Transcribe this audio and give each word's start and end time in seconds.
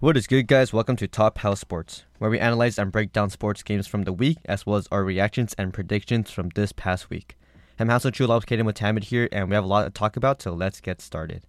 What 0.00 0.16
is 0.16 0.26
good, 0.26 0.48
guys? 0.48 0.72
Welcome 0.72 0.96
to 0.96 1.06
Top 1.06 1.38
House 1.38 1.60
Sports, 1.60 2.02
where 2.18 2.28
we 2.28 2.40
analyze 2.40 2.78
and 2.78 2.90
break 2.90 3.12
down 3.12 3.30
sports 3.30 3.62
games 3.62 3.86
from 3.86 4.02
the 4.02 4.12
week, 4.12 4.38
as 4.44 4.66
well 4.66 4.76
as 4.76 4.88
our 4.90 5.04
reactions 5.04 5.54
and 5.56 5.72
predictions 5.72 6.32
from 6.32 6.50
this 6.50 6.72
past 6.72 7.10
week. 7.10 7.38
I'm 7.78 7.88
Hansel 7.88 8.10
Chulop 8.10 8.44
Kaden 8.44 8.66
with 8.66 8.76
Tamid 8.76 9.04
here, 9.04 9.28
and 9.30 9.48
we 9.48 9.54
have 9.54 9.64
a 9.64 9.68
lot 9.68 9.84
to 9.84 9.90
talk 9.90 10.16
about, 10.16 10.42
so 10.42 10.52
let's 10.52 10.80
get 10.80 11.00
started. 11.00 11.44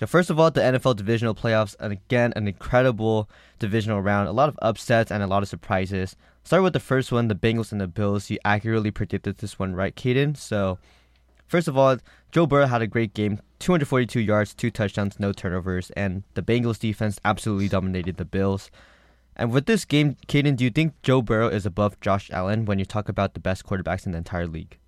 So 0.00 0.06
first 0.06 0.30
of 0.30 0.40
all, 0.40 0.50
the 0.50 0.60
NFL 0.60 0.96
divisional 0.96 1.34
playoffs, 1.34 1.76
and 1.78 1.92
again, 1.92 2.32
an 2.34 2.48
incredible 2.48 3.30
divisional 3.60 4.02
round. 4.02 4.28
A 4.28 4.32
lot 4.32 4.48
of 4.48 4.58
upsets 4.60 5.12
and 5.12 5.22
a 5.22 5.28
lot 5.28 5.44
of 5.44 5.48
surprises. 5.48 6.16
Start 6.42 6.64
with 6.64 6.72
the 6.72 6.80
first 6.80 7.12
one, 7.12 7.28
the 7.28 7.36
Bengals 7.36 7.70
and 7.70 7.80
the 7.80 7.86
Bills. 7.86 8.28
You 8.30 8.38
accurately 8.44 8.90
predicted 8.90 9.38
this 9.38 9.60
one, 9.60 9.76
right, 9.76 9.94
Kaden? 9.94 10.36
So 10.36 10.78
First 11.50 11.66
of 11.66 11.76
all, 11.76 11.96
Joe 12.30 12.46
Burrow 12.46 12.66
had 12.66 12.80
a 12.80 12.86
great 12.86 13.12
game 13.12 13.40
242 13.58 14.20
yards, 14.20 14.54
two 14.54 14.70
touchdowns, 14.70 15.18
no 15.18 15.32
turnovers, 15.32 15.90
and 15.96 16.22
the 16.34 16.42
Bengals 16.42 16.78
defense 16.78 17.18
absolutely 17.24 17.66
dominated 17.66 18.18
the 18.18 18.24
Bills. 18.24 18.70
And 19.34 19.50
with 19.50 19.66
this 19.66 19.84
game, 19.84 20.16
Kaden, 20.28 20.54
do 20.54 20.62
you 20.62 20.70
think 20.70 20.94
Joe 21.02 21.22
Burrow 21.22 21.48
is 21.48 21.66
above 21.66 21.98
Josh 22.00 22.30
Allen 22.30 22.66
when 22.66 22.78
you 22.78 22.84
talk 22.84 23.08
about 23.08 23.34
the 23.34 23.40
best 23.40 23.66
quarterbacks 23.66 24.06
in 24.06 24.12
the 24.12 24.18
entire 24.18 24.46
league? 24.46 24.78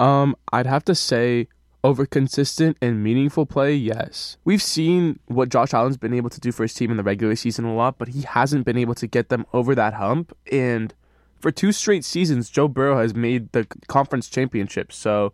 Um, 0.00 0.34
I'd 0.52 0.66
have 0.66 0.84
to 0.86 0.96
say 0.96 1.46
over 1.84 2.04
consistent 2.04 2.78
and 2.82 3.04
meaningful 3.04 3.46
play, 3.46 3.72
yes. 3.72 4.38
We've 4.44 4.60
seen 4.60 5.20
what 5.26 5.50
Josh 5.50 5.72
Allen's 5.72 5.98
been 5.98 6.14
able 6.14 6.30
to 6.30 6.40
do 6.40 6.50
for 6.50 6.64
his 6.64 6.74
team 6.74 6.90
in 6.90 6.96
the 6.96 7.04
regular 7.04 7.36
season 7.36 7.64
a 7.64 7.76
lot, 7.76 7.98
but 7.98 8.08
he 8.08 8.22
hasn't 8.22 8.66
been 8.66 8.76
able 8.76 8.96
to 8.96 9.06
get 9.06 9.28
them 9.28 9.46
over 9.52 9.76
that 9.76 9.94
hump. 9.94 10.36
And 10.50 10.94
for 11.38 11.52
two 11.52 11.70
straight 11.70 12.04
seasons, 12.04 12.50
Joe 12.50 12.66
Burrow 12.66 12.98
has 12.98 13.14
made 13.14 13.52
the 13.52 13.68
conference 13.86 14.28
championship. 14.28 14.92
So 14.92 15.32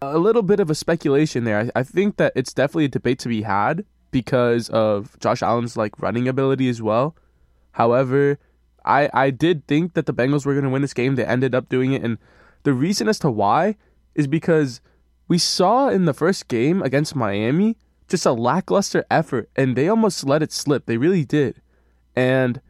a 0.00 0.18
little 0.18 0.42
bit 0.42 0.60
of 0.60 0.70
a 0.70 0.74
speculation 0.74 1.44
there. 1.44 1.60
I, 1.60 1.80
I 1.80 1.82
think 1.82 2.16
that 2.16 2.32
it's 2.36 2.52
definitely 2.52 2.86
a 2.86 2.88
debate 2.88 3.18
to 3.20 3.28
be 3.28 3.42
had 3.42 3.84
because 4.10 4.68
of 4.70 5.18
Josh 5.20 5.42
Allen's 5.42 5.76
like 5.76 6.00
running 6.00 6.28
ability 6.28 6.68
as 6.68 6.80
well. 6.80 7.16
However, 7.72 8.38
I 8.84 9.10
I 9.12 9.30
did 9.30 9.66
think 9.66 9.94
that 9.94 10.06
the 10.06 10.14
Bengals 10.14 10.46
were 10.46 10.54
going 10.54 10.64
to 10.64 10.70
win 10.70 10.82
this 10.82 10.94
game. 10.94 11.14
They 11.14 11.24
ended 11.24 11.54
up 11.54 11.68
doing 11.68 11.92
it, 11.92 12.02
and 12.02 12.18
the 12.62 12.72
reason 12.72 13.08
as 13.08 13.18
to 13.20 13.30
why 13.30 13.76
is 14.14 14.26
because 14.26 14.80
we 15.28 15.38
saw 15.38 15.88
in 15.88 16.06
the 16.06 16.14
first 16.14 16.48
game 16.48 16.82
against 16.82 17.14
Miami 17.14 17.76
just 18.08 18.24
a 18.24 18.32
lackluster 18.32 19.04
effort, 19.10 19.50
and 19.54 19.76
they 19.76 19.88
almost 19.88 20.24
let 20.24 20.42
it 20.42 20.52
slip. 20.52 20.86
They 20.86 20.96
really 20.96 21.24
did, 21.24 21.60
and 22.16 22.60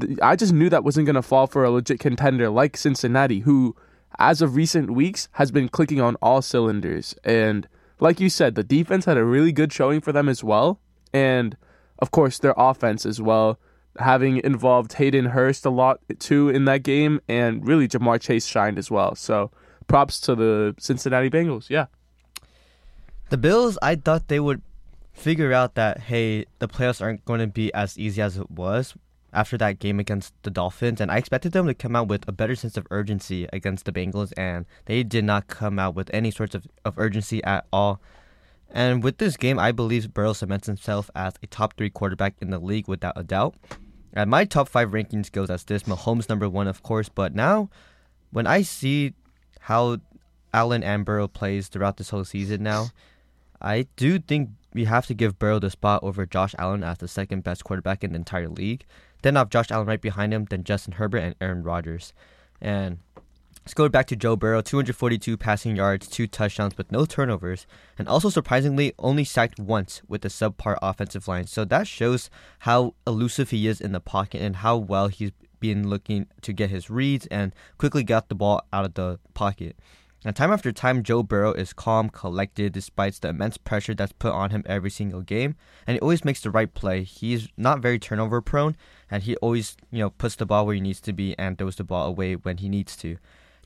th- 0.00 0.18
I 0.22 0.36
just 0.36 0.52
knew 0.52 0.70
that 0.70 0.84
wasn't 0.84 1.06
going 1.06 1.16
to 1.16 1.22
fall 1.22 1.46
for 1.46 1.64
a 1.64 1.70
legit 1.70 1.98
contender 1.98 2.48
like 2.48 2.76
Cincinnati, 2.76 3.40
who 3.40 3.74
as 4.18 4.42
of 4.42 4.56
recent 4.56 4.90
weeks, 4.90 5.28
has 5.32 5.50
been 5.50 5.68
clicking 5.68 6.00
on 6.00 6.16
all 6.16 6.42
cylinders. 6.42 7.14
And 7.24 7.68
like 8.00 8.20
you 8.20 8.30
said, 8.30 8.54
the 8.54 8.64
defense 8.64 9.04
had 9.04 9.16
a 9.16 9.24
really 9.24 9.52
good 9.52 9.72
showing 9.72 10.00
for 10.00 10.12
them 10.12 10.28
as 10.28 10.42
well. 10.42 10.80
And 11.12 11.56
of 11.98 12.10
course, 12.10 12.38
their 12.38 12.54
offense 12.56 13.04
as 13.04 13.20
well, 13.20 13.58
having 13.98 14.38
involved 14.38 14.94
Hayden 14.94 15.26
Hurst 15.26 15.66
a 15.66 15.70
lot 15.70 16.00
too 16.18 16.48
in 16.48 16.64
that 16.66 16.82
game. 16.82 17.20
And 17.28 17.66
really, 17.66 17.88
Ja'Marr 17.88 18.20
Chase 18.20 18.46
shined 18.46 18.78
as 18.78 18.90
well. 18.90 19.14
So 19.14 19.50
props 19.86 20.20
to 20.22 20.34
the 20.34 20.74
Cincinnati 20.78 21.30
Bengals. 21.30 21.68
Yeah. 21.70 21.86
The 23.30 23.36
Bills, 23.36 23.78
I 23.82 23.96
thought 23.96 24.28
they 24.28 24.40
would 24.40 24.62
figure 25.12 25.52
out 25.52 25.74
that, 25.74 26.00
hey, 26.00 26.46
the 26.60 26.68
playoffs 26.68 27.02
aren't 27.02 27.24
going 27.24 27.40
to 27.40 27.46
be 27.46 27.72
as 27.74 27.98
easy 27.98 28.22
as 28.22 28.38
it 28.38 28.50
was 28.50 28.94
after 29.38 29.56
that 29.56 29.78
game 29.78 30.00
against 30.00 30.34
the 30.42 30.50
Dolphins, 30.50 31.00
and 31.00 31.12
I 31.12 31.16
expected 31.16 31.52
them 31.52 31.68
to 31.68 31.74
come 31.74 31.94
out 31.94 32.08
with 32.08 32.26
a 32.26 32.32
better 32.32 32.56
sense 32.56 32.76
of 32.76 32.88
urgency 32.90 33.46
against 33.52 33.84
the 33.84 33.92
Bengals, 33.92 34.32
and 34.36 34.66
they 34.86 35.04
did 35.04 35.24
not 35.24 35.46
come 35.46 35.78
out 35.78 35.94
with 35.94 36.10
any 36.12 36.32
sorts 36.32 36.56
of, 36.56 36.66
of 36.84 36.98
urgency 36.98 37.42
at 37.44 37.64
all. 37.72 38.00
And 38.68 39.00
with 39.00 39.18
this 39.18 39.36
game, 39.36 39.56
I 39.56 39.70
believe 39.70 40.12
Burrow 40.12 40.32
cements 40.32 40.66
himself 40.66 41.08
as 41.14 41.34
a 41.40 41.46
top 41.46 41.76
three 41.76 41.88
quarterback 41.88 42.34
in 42.40 42.50
the 42.50 42.58
league 42.58 42.88
without 42.88 43.12
a 43.14 43.22
doubt. 43.22 43.54
And 44.12 44.28
my 44.28 44.44
top 44.44 44.68
five 44.68 44.90
rankings 44.90 45.30
goes 45.30 45.50
as 45.50 45.62
this: 45.62 45.84
Mahomes 45.84 46.28
number 46.28 46.48
one, 46.48 46.66
of 46.66 46.82
course. 46.82 47.08
But 47.08 47.32
now, 47.32 47.70
when 48.32 48.48
I 48.48 48.62
see 48.62 49.14
how 49.60 49.98
Allen 50.52 50.82
and 50.82 51.04
Burrow 51.04 51.28
plays 51.28 51.68
throughout 51.68 51.96
this 51.96 52.10
whole 52.10 52.24
season, 52.24 52.64
now 52.64 52.88
I 53.60 53.86
do 53.96 54.18
think 54.18 54.50
we 54.72 54.84
have 54.84 55.06
to 55.06 55.14
give 55.14 55.38
Burrow 55.38 55.58
the 55.58 55.70
spot 55.70 56.02
over 56.02 56.26
Josh 56.26 56.54
Allen 56.58 56.84
as 56.84 56.98
the 56.98 57.08
second 57.08 57.42
best 57.44 57.64
quarterback 57.64 58.04
in 58.04 58.12
the 58.12 58.16
entire 58.16 58.48
league. 58.48 58.84
Then 59.22 59.34
have 59.34 59.50
Josh 59.50 59.70
Allen 59.70 59.86
right 59.86 60.00
behind 60.00 60.32
him, 60.32 60.46
then 60.48 60.64
Justin 60.64 60.94
Herbert 60.94 61.18
and 61.18 61.34
Aaron 61.40 61.62
Rodgers. 61.62 62.12
And 62.60 62.98
let's 63.64 63.74
go 63.74 63.88
back 63.88 64.06
to 64.08 64.16
Joe 64.16 64.36
Burrow 64.36 64.60
242 64.60 65.36
passing 65.36 65.74
yards, 65.74 66.06
two 66.06 66.26
touchdowns 66.26 66.78
with 66.78 66.92
no 66.92 67.04
turnovers, 67.04 67.66
and 67.98 68.08
also 68.08 68.28
surprisingly 68.28 68.92
only 68.98 69.24
sacked 69.24 69.58
once 69.58 70.02
with 70.06 70.24
a 70.24 70.28
subpar 70.28 70.78
offensive 70.80 71.26
line. 71.26 71.46
So 71.46 71.64
that 71.64 71.88
shows 71.88 72.30
how 72.60 72.94
elusive 73.06 73.50
he 73.50 73.66
is 73.66 73.80
in 73.80 73.92
the 73.92 74.00
pocket 74.00 74.40
and 74.40 74.56
how 74.56 74.76
well 74.76 75.08
he's 75.08 75.32
been 75.60 75.88
looking 75.88 76.26
to 76.42 76.52
get 76.52 76.70
his 76.70 76.88
reads 76.88 77.26
and 77.26 77.52
quickly 77.78 78.04
get 78.04 78.28
the 78.28 78.34
ball 78.34 78.62
out 78.72 78.84
of 78.84 78.94
the 78.94 79.18
pocket. 79.34 79.76
And 80.24 80.34
time 80.34 80.50
after 80.50 80.72
time, 80.72 81.04
Joe 81.04 81.22
Burrow 81.22 81.52
is 81.52 81.72
calm, 81.72 82.10
collected, 82.10 82.72
despite 82.72 83.14
the 83.14 83.28
immense 83.28 83.56
pressure 83.56 83.94
that's 83.94 84.12
put 84.12 84.32
on 84.32 84.50
him 84.50 84.64
every 84.66 84.90
single 84.90 85.20
game, 85.20 85.54
and 85.86 85.94
he 85.94 86.00
always 86.00 86.24
makes 86.24 86.40
the 86.40 86.50
right 86.50 86.72
play. 86.72 87.04
He's 87.04 87.48
not 87.56 87.80
very 87.80 88.00
turnover 88.00 88.40
prone, 88.40 88.76
and 89.10 89.22
he 89.22 89.36
always, 89.36 89.76
you 89.92 90.00
know, 90.00 90.10
puts 90.10 90.34
the 90.34 90.46
ball 90.46 90.66
where 90.66 90.74
he 90.74 90.80
needs 90.80 91.00
to 91.02 91.12
be 91.12 91.38
and 91.38 91.56
throws 91.56 91.76
the 91.76 91.84
ball 91.84 92.08
away 92.08 92.34
when 92.34 92.56
he 92.56 92.68
needs 92.68 92.96
to. 92.96 93.16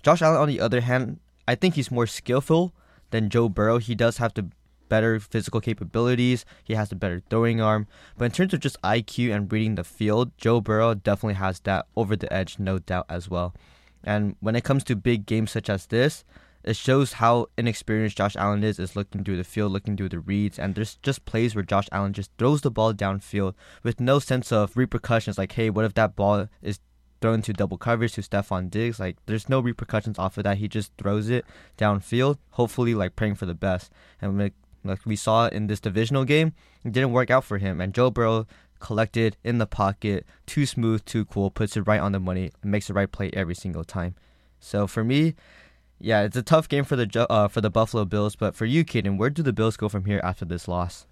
Josh 0.03 0.21
Allen, 0.21 0.41
on 0.41 0.49
the 0.49 0.61
other 0.61 0.83
hand, 0.83 1.21
I 1.49 1.55
think 1.55 1.75
he's 1.75 1.91
more 1.91 2.07
skillful 2.07 2.75
than 3.11 3.31
Joe 3.31 3.49
Burrow. 3.49 3.79
He 3.79 3.95
does 3.95 4.19
have 4.19 4.35
the 4.35 4.51
better 4.89 5.19
physical 5.19 5.63
capabilities. 5.63 6.45
He 6.63 6.75
has 6.75 6.93
a 6.93 6.97
better 6.97 7.23
throwing 7.31 7.63
arm. 7.63 7.87
But 8.19 8.27
in 8.27 8.31
terms 8.33 8.53
of 8.53 8.61
just 8.61 8.81
IQ 8.83 9.35
and 9.35 9.51
reading 9.51 9.77
the 9.77 9.85
field, 9.85 10.37
Joe 10.37 10.61
Burrow 10.61 10.93
definitely 10.93 11.35
has 11.35 11.61
that 11.61 11.87
over 11.97 12.15
the 12.15 12.31
edge, 12.31 12.59
no 12.59 12.79
doubt 12.79 13.07
as 13.09 13.31
well. 13.31 13.55
And 14.05 14.37
when 14.41 14.57
it 14.57 14.65
comes 14.65 14.85
to 14.85 14.97
big 14.97 15.27
games 15.27 15.51
such 15.51 15.71
as 15.71 15.87
this, 15.87 16.25
it 16.65 16.77
shows 16.77 17.15
how 17.15 17.47
inexperienced 17.59 18.17
Josh 18.17 18.37
Allen 18.37 18.63
is, 18.63 18.79
is 18.79 18.95
looking 18.95 19.25
through 19.25 19.37
the 19.37 19.45
field, 19.45 19.73
looking 19.73 19.97
through 19.97 20.11
the 20.11 20.21
reads, 20.21 20.59
and 20.59 20.75
there's 20.75 20.95
just 21.03 21.25
plays 21.25 21.55
where 21.55 21.65
Josh 21.65 21.89
Allen 21.91 22.13
just 22.13 22.31
throws 22.39 22.61
the 22.61 22.71
ball 22.71 22.95
downfield 22.95 23.55
with 23.83 24.01
no 24.01 24.19
sense 24.19 24.53
of 24.53 24.77
repercussions. 24.77 25.39
Like, 25.39 25.53
hey, 25.53 25.71
what 25.71 25.85
if 25.85 25.95
that 25.95 26.15
ball 26.15 26.49
is 26.63 26.79
thrown 27.21 27.43
to 27.43 27.53
double 27.53 27.79
coverage 27.79 28.13
to 28.13 28.21
Stefon 28.21 28.71
Diggs? 28.71 29.01
Like, 29.01 29.17
there's 29.27 29.49
no 29.49 29.59
repercussions 29.59 30.19
off 30.19 30.39
of 30.39 30.45
that. 30.45 30.59
He 30.59 30.69
just 30.69 30.93
throws 30.97 31.29
it 31.29 31.45
downfield, 31.79 32.39
hopefully, 32.51 32.95
like 32.95 33.17
praying 33.17 33.35
for 33.35 33.47
the 33.47 33.55
best. 33.55 33.91
And 34.21 34.39
like, 34.39 34.55
like 34.85 35.05
we 35.05 35.17
saw 35.17 35.49
in 35.49 35.67
this 35.67 35.81
divisional 35.81 36.25
game, 36.25 36.53
it 36.85 36.93
didn't 36.93 37.13
work 37.13 37.31
out 37.31 37.45
for 37.45 37.59
him. 37.59 37.81
And 37.81 37.93
Joe 37.93 38.11
Burrow 38.11 38.47
collected 38.83 39.39
in 39.43 39.57
the 39.57 39.67
pocket, 39.67 40.27
too 40.45 40.67
smooth, 40.67 41.05
too 41.07 41.25
cool, 41.25 41.51
puts 41.51 41.77
it 41.77 41.83
right 41.83 42.01
on 42.01 42.13
the 42.13 42.21
money, 42.21 42.51
makes 42.63 42.89
the 42.89 42.95
right 42.95 43.11
play 43.11 43.31
every 43.33 43.55
single 43.55 43.85
time. 43.85 44.15
So 44.61 44.87
for 44.87 45.03
me, 45.03 45.35
yeah, 45.99 46.23
it's 46.23 46.37
a 46.37 46.43
tough 46.43 46.69
game 46.69 46.85
for 46.85 46.97
the 46.97 47.27
uh, 47.31 47.49
for 47.49 47.61
the 47.61 47.71
Buffalo 47.71 48.05
Bills. 48.05 48.37
But 48.37 48.55
for 48.55 48.67
you, 48.67 48.85
Kaden, 48.85 49.17
where 49.17 49.31
do 49.31 49.43
the 49.43 49.53
Bills 49.53 49.77
go 49.77 49.89
from 49.89 50.05
here 50.05 50.21
after 50.23 50.45
this 50.45 50.69
loss? 50.69 51.07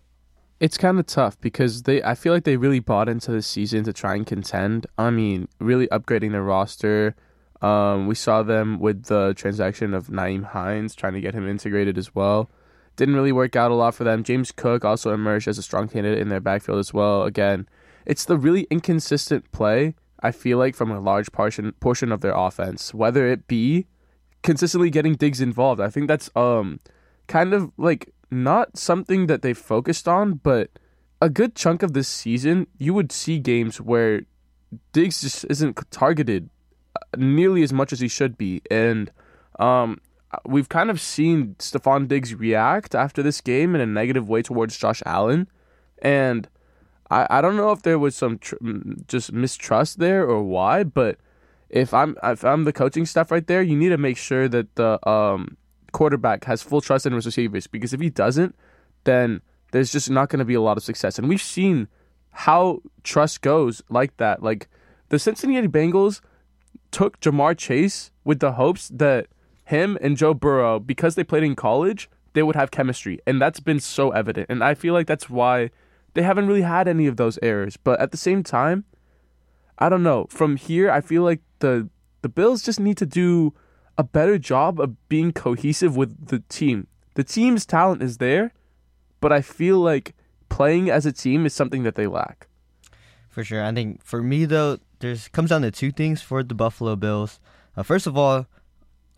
It's 0.59 0.76
kind 0.76 0.98
of 0.98 1.06
tough 1.06 1.41
because 1.41 1.84
they 1.84 2.03
I 2.03 2.14
feel 2.14 2.34
like 2.34 2.44
they 2.44 2.56
really 2.56 2.80
bought 2.80 3.09
into 3.09 3.30
the 3.30 3.41
season 3.41 3.84
to 3.84 3.92
try 3.92 4.14
and 4.16 4.26
contend. 4.26 4.86
I 4.98 5.10
mean, 5.10 5.48
really 5.60 5.86
upgrading 5.88 6.32
their 6.32 6.42
roster. 6.42 7.14
Um, 7.62 8.06
we 8.06 8.14
saw 8.14 8.42
them 8.42 8.80
with 8.80 9.04
the 9.04 9.32
transaction 9.36 9.94
of 9.94 10.09
Nyheim 10.09 10.44
Hines 10.44 10.94
trying 10.94 11.12
to 11.12 11.20
get 11.20 11.34
him 11.34 11.48
integrated 11.48 11.97
as 11.97 12.14
well. 12.14 12.50
Didn't 13.00 13.14
really 13.14 13.32
work 13.32 13.56
out 13.56 13.70
a 13.70 13.74
lot 13.74 13.94
for 13.94 14.04
them. 14.04 14.22
James 14.22 14.52
Cook 14.52 14.84
also 14.84 15.14
emerged 15.14 15.48
as 15.48 15.56
a 15.56 15.62
strong 15.62 15.88
candidate 15.88 16.18
in 16.18 16.28
their 16.28 16.38
backfield 16.38 16.78
as 16.78 16.92
well. 16.92 17.22
Again, 17.22 17.66
it's 18.04 18.26
the 18.26 18.36
really 18.36 18.66
inconsistent 18.70 19.50
play 19.52 19.94
I 20.22 20.32
feel 20.32 20.58
like 20.58 20.74
from 20.74 20.90
a 20.90 21.00
large 21.00 21.32
portion 21.32 21.72
portion 21.80 22.12
of 22.12 22.20
their 22.20 22.34
offense, 22.34 22.92
whether 22.92 23.26
it 23.26 23.48
be 23.48 23.86
consistently 24.42 24.90
getting 24.90 25.14
Diggs 25.14 25.40
involved. 25.40 25.80
I 25.80 25.88
think 25.88 26.08
that's 26.08 26.28
um 26.36 26.78
kind 27.26 27.54
of 27.54 27.72
like 27.78 28.12
not 28.30 28.76
something 28.76 29.28
that 29.28 29.40
they 29.40 29.54
focused 29.54 30.06
on, 30.06 30.34
but 30.34 30.68
a 31.22 31.30
good 31.30 31.56
chunk 31.56 31.82
of 31.82 31.94
this 31.94 32.06
season, 32.06 32.66
you 32.76 32.92
would 32.92 33.12
see 33.12 33.38
games 33.38 33.80
where 33.80 34.22
Diggs 34.92 35.22
just 35.22 35.46
isn't 35.48 35.78
targeted 35.91 36.50
uh, 36.96 37.16
nearly 37.16 37.62
as 37.62 37.72
much 37.72 37.91
as 37.91 38.00
he 38.00 38.08
should 38.08 38.36
be, 38.36 38.60
and 38.70 39.10
um, 39.58 40.03
we've 40.44 40.68
kind 40.68 40.91
of 40.91 41.00
seen 41.00 41.56
Stefon 41.59 42.09
Diggs 42.09 42.34
react 42.34 42.94
after 42.94 43.22
this 43.22 43.41
game 43.41 43.74
in 43.74 43.80
a 43.80 43.86
negative 43.86 44.28
way 44.28 44.42
towards 44.42 44.77
Josh 44.77 45.03
Allen, 45.04 45.48
and 46.03 46.48
I, 47.10 47.27
I 47.30 47.41
don't 47.41 47.56
know 47.56 47.72
if 47.72 47.82
there 47.82 47.98
was 47.98 48.16
some 48.16 48.38
tr- 48.38 48.56
just 49.06 49.32
mistrust 49.32 49.98
there 49.98 50.24
or 50.24 50.42
why, 50.42 50.84
but 50.84 51.18
if 51.68 51.92
I'm 51.92 52.16
if 52.22 52.44
I'm 52.44 52.65
the 52.65 52.72
coaching 52.72 53.06
staff 53.06 53.30
right 53.30 53.47
there, 53.47 53.62
you 53.62 53.77
need 53.77 53.91
to 53.91 53.98
make 53.98 54.16
sure 54.16 54.48
that 54.48 54.74
the 54.77 55.09
um, 55.09 55.56
quarterback 55.92 56.44
has 56.44 56.62
full 56.62 56.80
trust 56.80 57.06
in 57.06 57.12
his 57.12 57.27
receivers 57.27 57.66
because 57.66 57.92
if 57.92 58.00
he 58.00 58.10
doesn't, 58.10 58.54
then 59.04 59.41
there's 59.72 59.92
just 59.92 60.10
not 60.10 60.28
going 60.28 60.38
to 60.38 60.44
be 60.44 60.54
a 60.54 60.60
lot 60.60 60.77
of 60.77 60.82
success. 60.82 61.18
And 61.18 61.28
we've 61.28 61.42
seen 61.42 61.88
how 62.30 62.80
trust 63.03 63.41
goes 63.41 63.82
like 63.88 64.16
that. 64.18 64.42
Like 64.42 64.68
the 65.09 65.18
Cincinnati 65.18 65.68
Bengals 65.68 66.21
took 66.91 67.21
Ja'Marr 67.21 67.56
Chase 67.56 68.10
with 68.24 68.41
the 68.41 68.53
hopes 68.53 68.88
that 68.88 69.27
him 69.70 69.98
and 70.00 70.16
Joe 70.16 70.34
Burrow, 70.34 70.78
because 70.78 71.14
they 71.14 71.24
played 71.24 71.42
in 71.42 71.56
college, 71.56 72.10
they 72.34 72.42
would 72.42 72.56
have 72.56 72.70
chemistry. 72.70 73.20
And 73.26 73.40
that's 73.40 73.60
been 73.60 73.80
so 73.80 74.10
evident. 74.10 74.46
And 74.48 74.62
I 74.62 74.74
feel 74.74 74.94
like 74.94 75.06
that's 75.06 75.30
why 75.30 75.70
they 76.14 76.22
haven't 76.22 76.46
really 76.46 76.62
had 76.62 76.86
any 76.86 77.06
of 77.06 77.16
those 77.16 77.38
errors. 77.42 77.76
But 77.76 78.00
at 78.00 78.10
the 78.10 78.16
same 78.16 78.42
time, 78.42 78.84
I 79.78 79.88
don't 79.88 80.02
know. 80.02 80.26
From 80.28 80.56
here, 80.56 80.90
I 80.90 81.00
feel 81.00 81.22
like 81.22 81.40
the 81.60 81.88
the 82.22 82.28
Bills 82.28 82.62
just 82.62 82.78
need 82.78 82.98
to 82.98 83.06
do 83.06 83.54
a 83.96 84.04
better 84.04 84.38
job 84.38 84.78
of 84.78 85.08
being 85.08 85.32
cohesive 85.32 85.96
with 85.96 86.26
the 86.26 86.40
team. 86.48 86.86
The 87.14 87.24
team's 87.24 87.64
talent 87.64 88.02
is 88.02 88.18
there, 88.18 88.52
but 89.20 89.32
I 89.32 89.40
feel 89.40 89.78
like 89.78 90.14
playing 90.48 90.90
as 90.90 91.06
a 91.06 91.12
team 91.12 91.46
is 91.46 91.54
something 91.54 91.82
that 91.84 91.94
they 91.94 92.06
lack. 92.06 92.46
For 93.28 93.42
sure. 93.42 93.64
I 93.64 93.72
think 93.72 94.04
for 94.04 94.22
me 94.22 94.44
though, 94.44 94.78
there's 94.98 95.28
comes 95.28 95.50
down 95.50 95.62
to 95.62 95.70
two 95.70 95.92
things 95.92 96.20
for 96.20 96.42
the 96.42 96.54
Buffalo 96.54 96.96
Bills. 96.96 97.40
Uh, 97.76 97.82
first 97.82 98.06
of 98.06 98.18
all, 98.18 98.46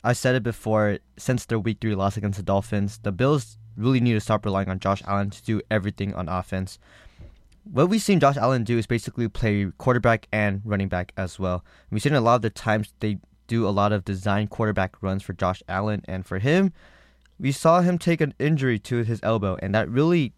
I 0.04 0.12
said 0.12 0.34
it 0.34 0.42
before. 0.42 0.98
Since 1.16 1.46
their 1.46 1.58
Week 1.58 1.78
Three 1.80 1.94
loss 1.94 2.16
against 2.16 2.38
the 2.38 2.42
Dolphins, 2.42 2.98
the 3.02 3.12
Bills 3.12 3.58
really 3.76 4.00
need 4.00 4.14
to 4.14 4.20
stop 4.20 4.44
relying 4.44 4.68
on 4.68 4.78
Josh 4.78 5.02
Allen 5.06 5.30
to 5.30 5.42
do 5.44 5.60
everything 5.70 6.14
on 6.14 6.28
offense. 6.28 6.78
What 7.64 7.88
we've 7.88 8.02
seen 8.02 8.20
Josh 8.20 8.36
Allen 8.36 8.64
do 8.64 8.76
is 8.76 8.86
basically 8.86 9.28
play 9.28 9.70
quarterback 9.78 10.26
and 10.32 10.62
running 10.64 10.88
back 10.88 11.12
as 11.16 11.38
well. 11.38 11.64
We've 11.90 12.02
seen 12.02 12.14
a 12.14 12.20
lot 12.20 12.36
of 12.36 12.42
the 12.42 12.50
times 12.50 12.92
they 13.00 13.18
do 13.46 13.66
a 13.66 13.70
lot 13.70 13.92
of 13.92 14.04
design 14.04 14.48
quarterback 14.48 15.00
runs 15.02 15.22
for 15.22 15.32
Josh 15.32 15.62
Allen, 15.68 16.02
and 16.08 16.26
for 16.26 16.38
him, 16.38 16.72
we 17.38 17.52
saw 17.52 17.80
him 17.80 17.98
take 17.98 18.20
an 18.20 18.34
injury 18.38 18.78
to 18.80 19.04
his 19.04 19.20
elbow, 19.22 19.56
and 19.62 19.74
that 19.74 19.88
really 19.88 20.32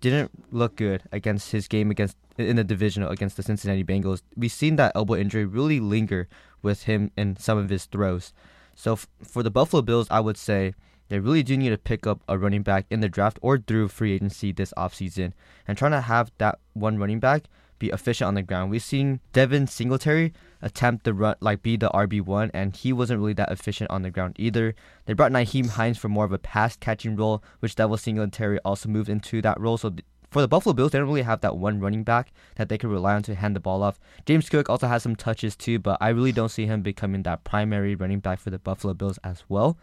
didn't 0.00 0.30
look 0.52 0.76
good 0.76 1.02
against 1.12 1.52
his 1.52 1.68
game 1.68 1.90
against 1.90 2.16
in 2.36 2.56
the 2.56 2.64
divisional 2.64 3.10
against 3.10 3.36
the 3.36 3.42
Cincinnati 3.42 3.84
Bengals. 3.84 4.22
We've 4.36 4.52
seen 4.52 4.76
that 4.76 4.92
elbow 4.94 5.14
injury 5.14 5.44
really 5.44 5.78
linger 5.78 6.28
with 6.62 6.84
him 6.84 7.10
in 7.16 7.36
some 7.36 7.58
of 7.58 7.70
his 7.70 7.84
throws. 7.86 8.32
So 8.74 8.92
f- 8.94 9.06
for 9.22 9.42
the 9.42 9.50
Buffalo 9.50 9.82
Bills, 9.82 10.08
I 10.10 10.20
would 10.20 10.36
say 10.36 10.74
they 11.08 11.18
really 11.18 11.42
do 11.42 11.56
need 11.56 11.70
to 11.70 11.78
pick 11.78 12.06
up 12.06 12.22
a 12.28 12.38
running 12.38 12.62
back 12.62 12.86
in 12.90 13.00
the 13.00 13.08
draft 13.08 13.38
or 13.42 13.58
through 13.58 13.88
free 13.88 14.14
agency 14.14 14.52
this 14.52 14.72
offseason 14.76 15.32
and 15.66 15.76
trying 15.76 15.92
to 15.92 16.00
have 16.00 16.32
that 16.38 16.58
one 16.72 16.98
running 16.98 17.20
back 17.20 17.44
be 17.78 17.90
efficient 17.90 18.28
on 18.28 18.34
the 18.34 18.42
ground. 18.42 18.70
We've 18.70 18.82
seen 18.82 19.20
Devin 19.32 19.66
Singletary 19.66 20.32
attempt 20.62 21.04
to 21.04 21.12
run 21.12 21.36
like 21.40 21.62
be 21.62 21.76
the 21.76 21.90
RB 21.90 22.22
one, 22.22 22.50
and 22.54 22.74
he 22.74 22.92
wasn't 22.92 23.20
really 23.20 23.34
that 23.34 23.52
efficient 23.52 23.90
on 23.90 24.02
the 24.02 24.10
ground 24.10 24.36
either. 24.38 24.74
They 25.06 25.12
brought 25.12 25.32
Nyheim 25.32 25.70
Hines 25.70 25.98
for 25.98 26.08
more 26.08 26.24
of 26.24 26.32
a 26.32 26.38
pass 26.38 26.76
catching 26.76 27.16
role, 27.16 27.42
which 27.60 27.74
Devin 27.74 27.98
Singletary 27.98 28.58
also 28.64 28.88
moved 28.88 29.08
into 29.08 29.42
that 29.42 29.60
role. 29.60 29.76
So 29.76 29.90
th- 29.90 30.04
for 30.34 30.40
the 30.40 30.48
Buffalo 30.48 30.72
Bills, 30.72 30.90
they 30.90 30.98
don't 30.98 31.06
really 31.06 31.22
have 31.22 31.42
that 31.42 31.58
one 31.58 31.78
running 31.78 32.02
back 32.02 32.32
that 32.56 32.68
they 32.68 32.76
can 32.76 32.90
rely 32.90 33.14
on 33.14 33.22
to 33.22 33.36
hand 33.36 33.54
the 33.54 33.60
ball 33.60 33.84
off. 33.84 34.00
James 34.26 34.48
Cook 34.48 34.68
also 34.68 34.88
has 34.88 35.00
some 35.00 35.14
touches 35.14 35.54
too, 35.54 35.78
but 35.78 35.96
I 36.00 36.08
really 36.08 36.32
don't 36.32 36.48
see 36.48 36.66
him 36.66 36.82
becoming 36.82 37.22
that 37.22 37.44
primary 37.44 37.94
running 37.94 38.18
back 38.18 38.40
for 38.40 38.50
the 38.50 38.58
Buffalo 38.58 38.94
Bills 38.94 39.16
as 39.22 39.44
well. 39.48 39.78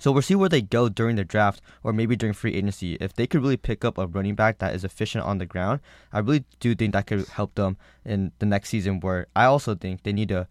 So 0.00 0.12
we'll 0.12 0.20
see 0.20 0.34
where 0.34 0.50
they 0.50 0.60
go 0.60 0.90
during 0.90 1.16
the 1.16 1.24
draft 1.24 1.62
or 1.82 1.94
maybe 1.94 2.14
during 2.14 2.34
free 2.34 2.52
agency. 2.52 2.98
If 3.00 3.14
they 3.14 3.26
could 3.26 3.40
really 3.40 3.56
pick 3.56 3.86
up 3.86 3.96
a 3.96 4.06
running 4.06 4.34
back 4.34 4.58
that 4.58 4.74
is 4.74 4.84
efficient 4.84 5.24
on 5.24 5.38
the 5.38 5.46
ground, 5.46 5.80
I 6.12 6.18
really 6.18 6.44
do 6.60 6.74
think 6.74 6.92
that 6.92 7.06
could 7.06 7.26
help 7.28 7.54
them 7.54 7.78
in 8.04 8.32
the 8.40 8.46
next 8.46 8.68
season 8.68 9.00
where 9.00 9.28
I 9.34 9.46
also 9.46 9.74
think 9.74 10.02
they 10.02 10.12
need 10.12 10.28
to 10.28 10.46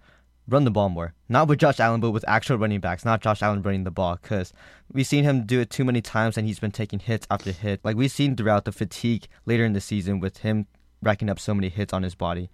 run 0.47 0.63
the 0.63 0.71
ball 0.71 0.89
more. 0.89 1.13
Not 1.29 1.47
with 1.47 1.59
Josh 1.59 1.79
Allen, 1.79 2.01
but 2.01 2.11
with 2.11 2.25
actual 2.27 2.57
running 2.57 2.79
backs, 2.79 3.05
not 3.05 3.21
Josh 3.21 3.41
Allen 3.41 3.61
running 3.61 3.83
the 3.83 3.91
ball. 3.91 4.17
Because 4.21 4.53
we've 4.91 5.07
seen 5.07 5.23
him 5.23 5.45
do 5.45 5.59
it 5.59 5.69
too 5.69 5.85
many 5.85 6.01
times 6.01 6.37
and 6.37 6.47
he's 6.47 6.59
been 6.59 6.71
taking 6.71 6.99
hits 6.99 7.27
after 7.29 7.51
hit. 7.51 7.79
Like 7.83 7.95
we've 7.95 8.11
seen 8.11 8.35
throughout 8.35 8.65
the 8.65 8.71
fatigue 8.71 9.27
later 9.45 9.65
in 9.65 9.73
the 9.73 9.81
season 9.81 10.19
with 10.19 10.39
him 10.39 10.67
racking 11.01 11.29
up 11.29 11.39
so 11.39 11.53
many 11.53 11.69
hits 11.69 11.93
on 11.93 12.03
his 12.03 12.15
body. 12.15 12.49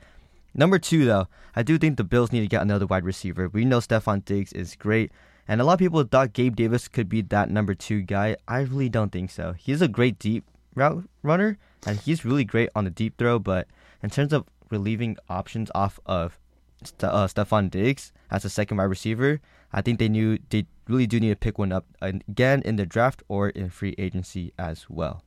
Number 0.53 0.80
two, 0.80 1.06
though, 1.06 1.27
I 1.56 1.63
do 1.63 1.77
think 1.77 1.97
the 1.97 2.03
Bills 2.03 2.31
need 2.31 2.41
to 2.41 2.47
get 2.47 2.62
another 2.62 2.88
wide 2.88 3.06
receiver. 3.06 3.50
We 3.50 3.65
know 3.65 3.80
Stefon 3.80 4.25
Diggs 4.25 4.51
is 4.53 4.75
great. 4.75 5.12
And 5.47 5.62
a 5.62 5.63
lot 5.63 5.74
of 5.74 5.80
people 5.80 6.03
thought 6.03 6.33
Gabe 6.33 6.56
Davis 6.56 6.88
could 6.88 7.09
be 7.09 7.21
that 7.21 7.50
number 7.50 7.74
two 7.74 8.01
guy. 8.01 8.36
I 8.47 8.59
really 8.62 8.89
don't 8.89 9.12
think 9.12 9.31
so. 9.31 9.53
He's 9.53 9.81
a 9.81 9.88
great 9.88 10.19
deep 10.19 10.45
route 10.75 11.09
runner, 11.24 11.57
and 11.88 12.00
he's 12.00 12.24
really 12.24 12.44
great 12.44 12.69
on 12.75 12.83
the 12.83 12.91
deep 12.91 13.18
throw. 13.18 13.39
But 13.39 13.68
in 14.03 14.09
terms 14.12 14.31
of 14.31 14.45
relieving 14.69 15.18
options 15.27 15.71
off 15.74 16.00
of 16.06 16.38
uh, 17.02 17.28
Stefon 17.28 17.70
Diggs 17.70 18.12
as 18.31 18.46
a 18.46 18.50
second 18.50 18.78
wide 18.78 18.86
receiver, 18.86 19.42
I 19.72 19.81
think 19.81 20.00
they 20.00 20.10
knew 20.10 20.40
they 20.50 20.66
really 20.88 21.08
do 21.08 21.20
need 21.20 21.30
to 21.30 21.36
pick 21.36 21.58
one 21.58 21.72
up 21.72 21.86
again 22.02 22.62
in 22.64 22.76
the 22.76 22.86
draft 22.86 23.24
or 23.28 23.50
in 23.50 23.70
free 23.70 23.96
agency 23.98 24.54
as 24.58 24.90
well. 24.90 25.24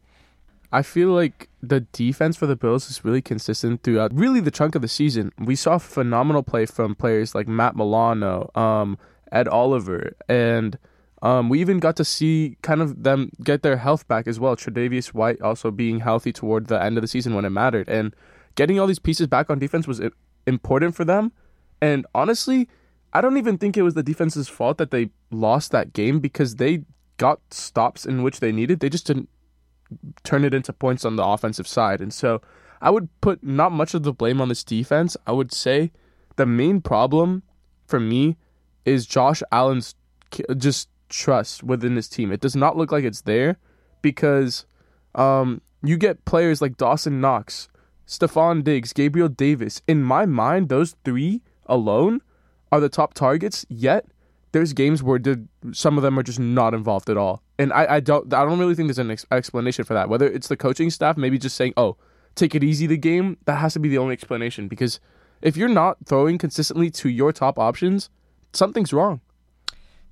I 0.75 0.81
feel 0.81 1.11
like 1.11 1.51
the 1.63 1.81
defense 1.81 2.37
for 2.37 2.47
the 2.47 2.57
Bills 2.57 2.91
is 2.91 3.05
really 3.05 3.21
consistent 3.21 3.83
throughout 3.83 4.15
really 4.15 4.41
the 4.41 4.51
chunk 4.51 4.75
of 4.75 4.81
the 4.81 4.89
season. 4.89 5.31
We 5.39 5.55
saw 5.55 5.77
phenomenal 5.77 6.43
play 6.43 6.65
from 6.65 6.95
players 6.95 7.35
like 7.35 7.47
Matt 7.47 7.77
Milano, 7.77 8.51
um, 8.55 8.97
Ed 9.31 9.49
Oliver, 9.49 10.17
and 10.31 10.79
um, 11.21 11.51
we 11.51 11.61
even 11.61 11.79
got 11.79 11.97
to 11.97 12.07
see 12.07 12.57
kind 12.63 12.81
of 12.81 13.03
them 13.03 13.31
get 13.45 13.63
their 13.63 13.77
health 13.77 14.09
back 14.09 14.27
as 14.27 14.41
well. 14.41 14.57
Tre'Davious 14.57 15.09
White 15.09 15.43
also 15.43 15.71
being 15.71 16.01
healthy 16.01 16.33
toward 16.33 16.69
the 16.69 16.83
end 16.83 16.97
of 16.97 17.03
the 17.03 17.09
season 17.09 17.35
when 17.35 17.45
it 17.45 17.51
mattered, 17.51 17.89
and 17.89 18.17
getting 18.55 18.81
all 18.81 18.87
these 18.87 18.99
pieces 18.99 19.27
back 19.27 19.51
on 19.51 19.59
defense 19.59 19.87
was 19.87 20.01
important 20.47 20.95
for 20.95 21.05
them. 21.05 21.33
And 21.83 22.07
honestly, 22.15 22.69
I 23.13 23.21
don't 23.21 23.37
even 23.37 23.59
think 23.59 23.77
it 23.77 23.83
was 23.83 23.95
the 23.95 24.05
defense's 24.05 24.49
fault 24.49 24.79
that 24.79 24.93
they 24.93 25.11
lost 25.33 25.73
that 25.73 25.93
game 25.93 26.21
because 26.21 26.57
they 26.57 26.85
got 27.19 27.41
stops 27.51 28.07
in 28.07 28.23
which 28.23 28.39
they 28.41 28.53
needed. 28.53 28.79
They 28.81 28.89
just 28.89 29.07
didn't 29.07 29.29
turn 30.23 30.45
it 30.45 30.55
into 30.55 30.73
points 30.73 31.05
on 31.05 31.17
the 31.17 31.25
offensive 31.25 31.67
side. 31.67 32.01
And 32.01 32.15
so 32.15 32.41
I 32.81 32.91
would 32.91 33.09
put 33.21 33.43
not 33.43 33.73
much 33.73 33.95
of 33.95 34.05
the 34.05 34.13
blame 34.13 34.41
on 34.41 34.49
this 34.49 34.63
defense. 34.63 35.17
I 35.27 35.33
would 35.33 35.53
say 35.53 35.91
the 36.37 36.47
main 36.47 36.81
problem 36.81 37.43
for 37.87 37.99
me 37.99 38.37
is 38.85 39.05
Josh 39.05 39.43
Allen's 39.51 39.97
just 40.57 40.89
trust 41.09 41.65
within 41.65 41.97
his 41.97 42.09
team. 42.09 42.33
It 42.33 42.41
does 42.41 42.57
not 42.57 42.77
look 42.77 42.93
like 42.93 43.05
it's 43.05 43.23
there 43.23 43.59
because 44.03 44.67
um, 45.17 45.61
you 45.83 45.97
get 45.97 46.25
players 46.25 46.63
like 46.63 46.77
Dawson 46.77 47.21
Knox, 47.21 47.69
Stefon 48.07 48.63
Diggs, 48.63 48.93
Gabriel 48.93 49.29
Davis. 49.29 49.83
In 49.89 50.03
my 50.03 50.27
mind, 50.27 50.69
those 50.69 50.95
three 51.05 51.43
alone 51.67 52.21
are 52.71 52.81
the 52.81 52.89
top 52.89 53.15
targets. 53.15 53.65
Yet 53.69 54.07
there's 54.53 54.73
games 54.73 55.03
where 55.03 55.21
some 55.73 55.97
of 55.97 56.03
them 56.03 56.19
are 56.19 56.23
just 56.23 56.41
not 56.41 56.75
involved 56.75 57.09
at 57.09 57.17
all, 57.17 57.43
and 57.59 57.73
I, 57.73 57.97
I 57.97 58.01
don't 58.01 58.33
I 58.33 58.45
don't 58.45 58.59
really 58.59 58.75
think 58.75 58.89
there's 58.89 58.99
an 58.99 59.11
ex- 59.11 59.27
explanation 59.31 59.85
for 59.85 59.95
that. 59.95 60.09
Whether 60.09 60.27
it's 60.29 60.49
the 60.49 60.57
coaching 60.57 60.91
staff, 60.91 61.17
maybe 61.17 61.39
just 61.39 61.57
saying, 61.57 61.75
"Oh, 61.77 61.97
take 62.35 62.55
it 62.55 62.63
easy," 62.63 62.87
the 62.87 62.97
game 62.97 63.39
that 63.47 63.57
has 63.57 63.73
to 63.75 63.79
be 63.79 63.89
the 63.89 63.99
only 63.99 64.13
explanation 64.13 64.69
because 64.69 65.01
if 65.41 65.57
you're 65.57 65.69
not 65.69 65.99
throwing 66.07 66.39
consistently 66.39 66.91
to 66.91 67.09
your 67.09 67.33
top 67.33 67.59
options 67.59 68.11
something's 68.53 68.93
wrong. 68.93 69.21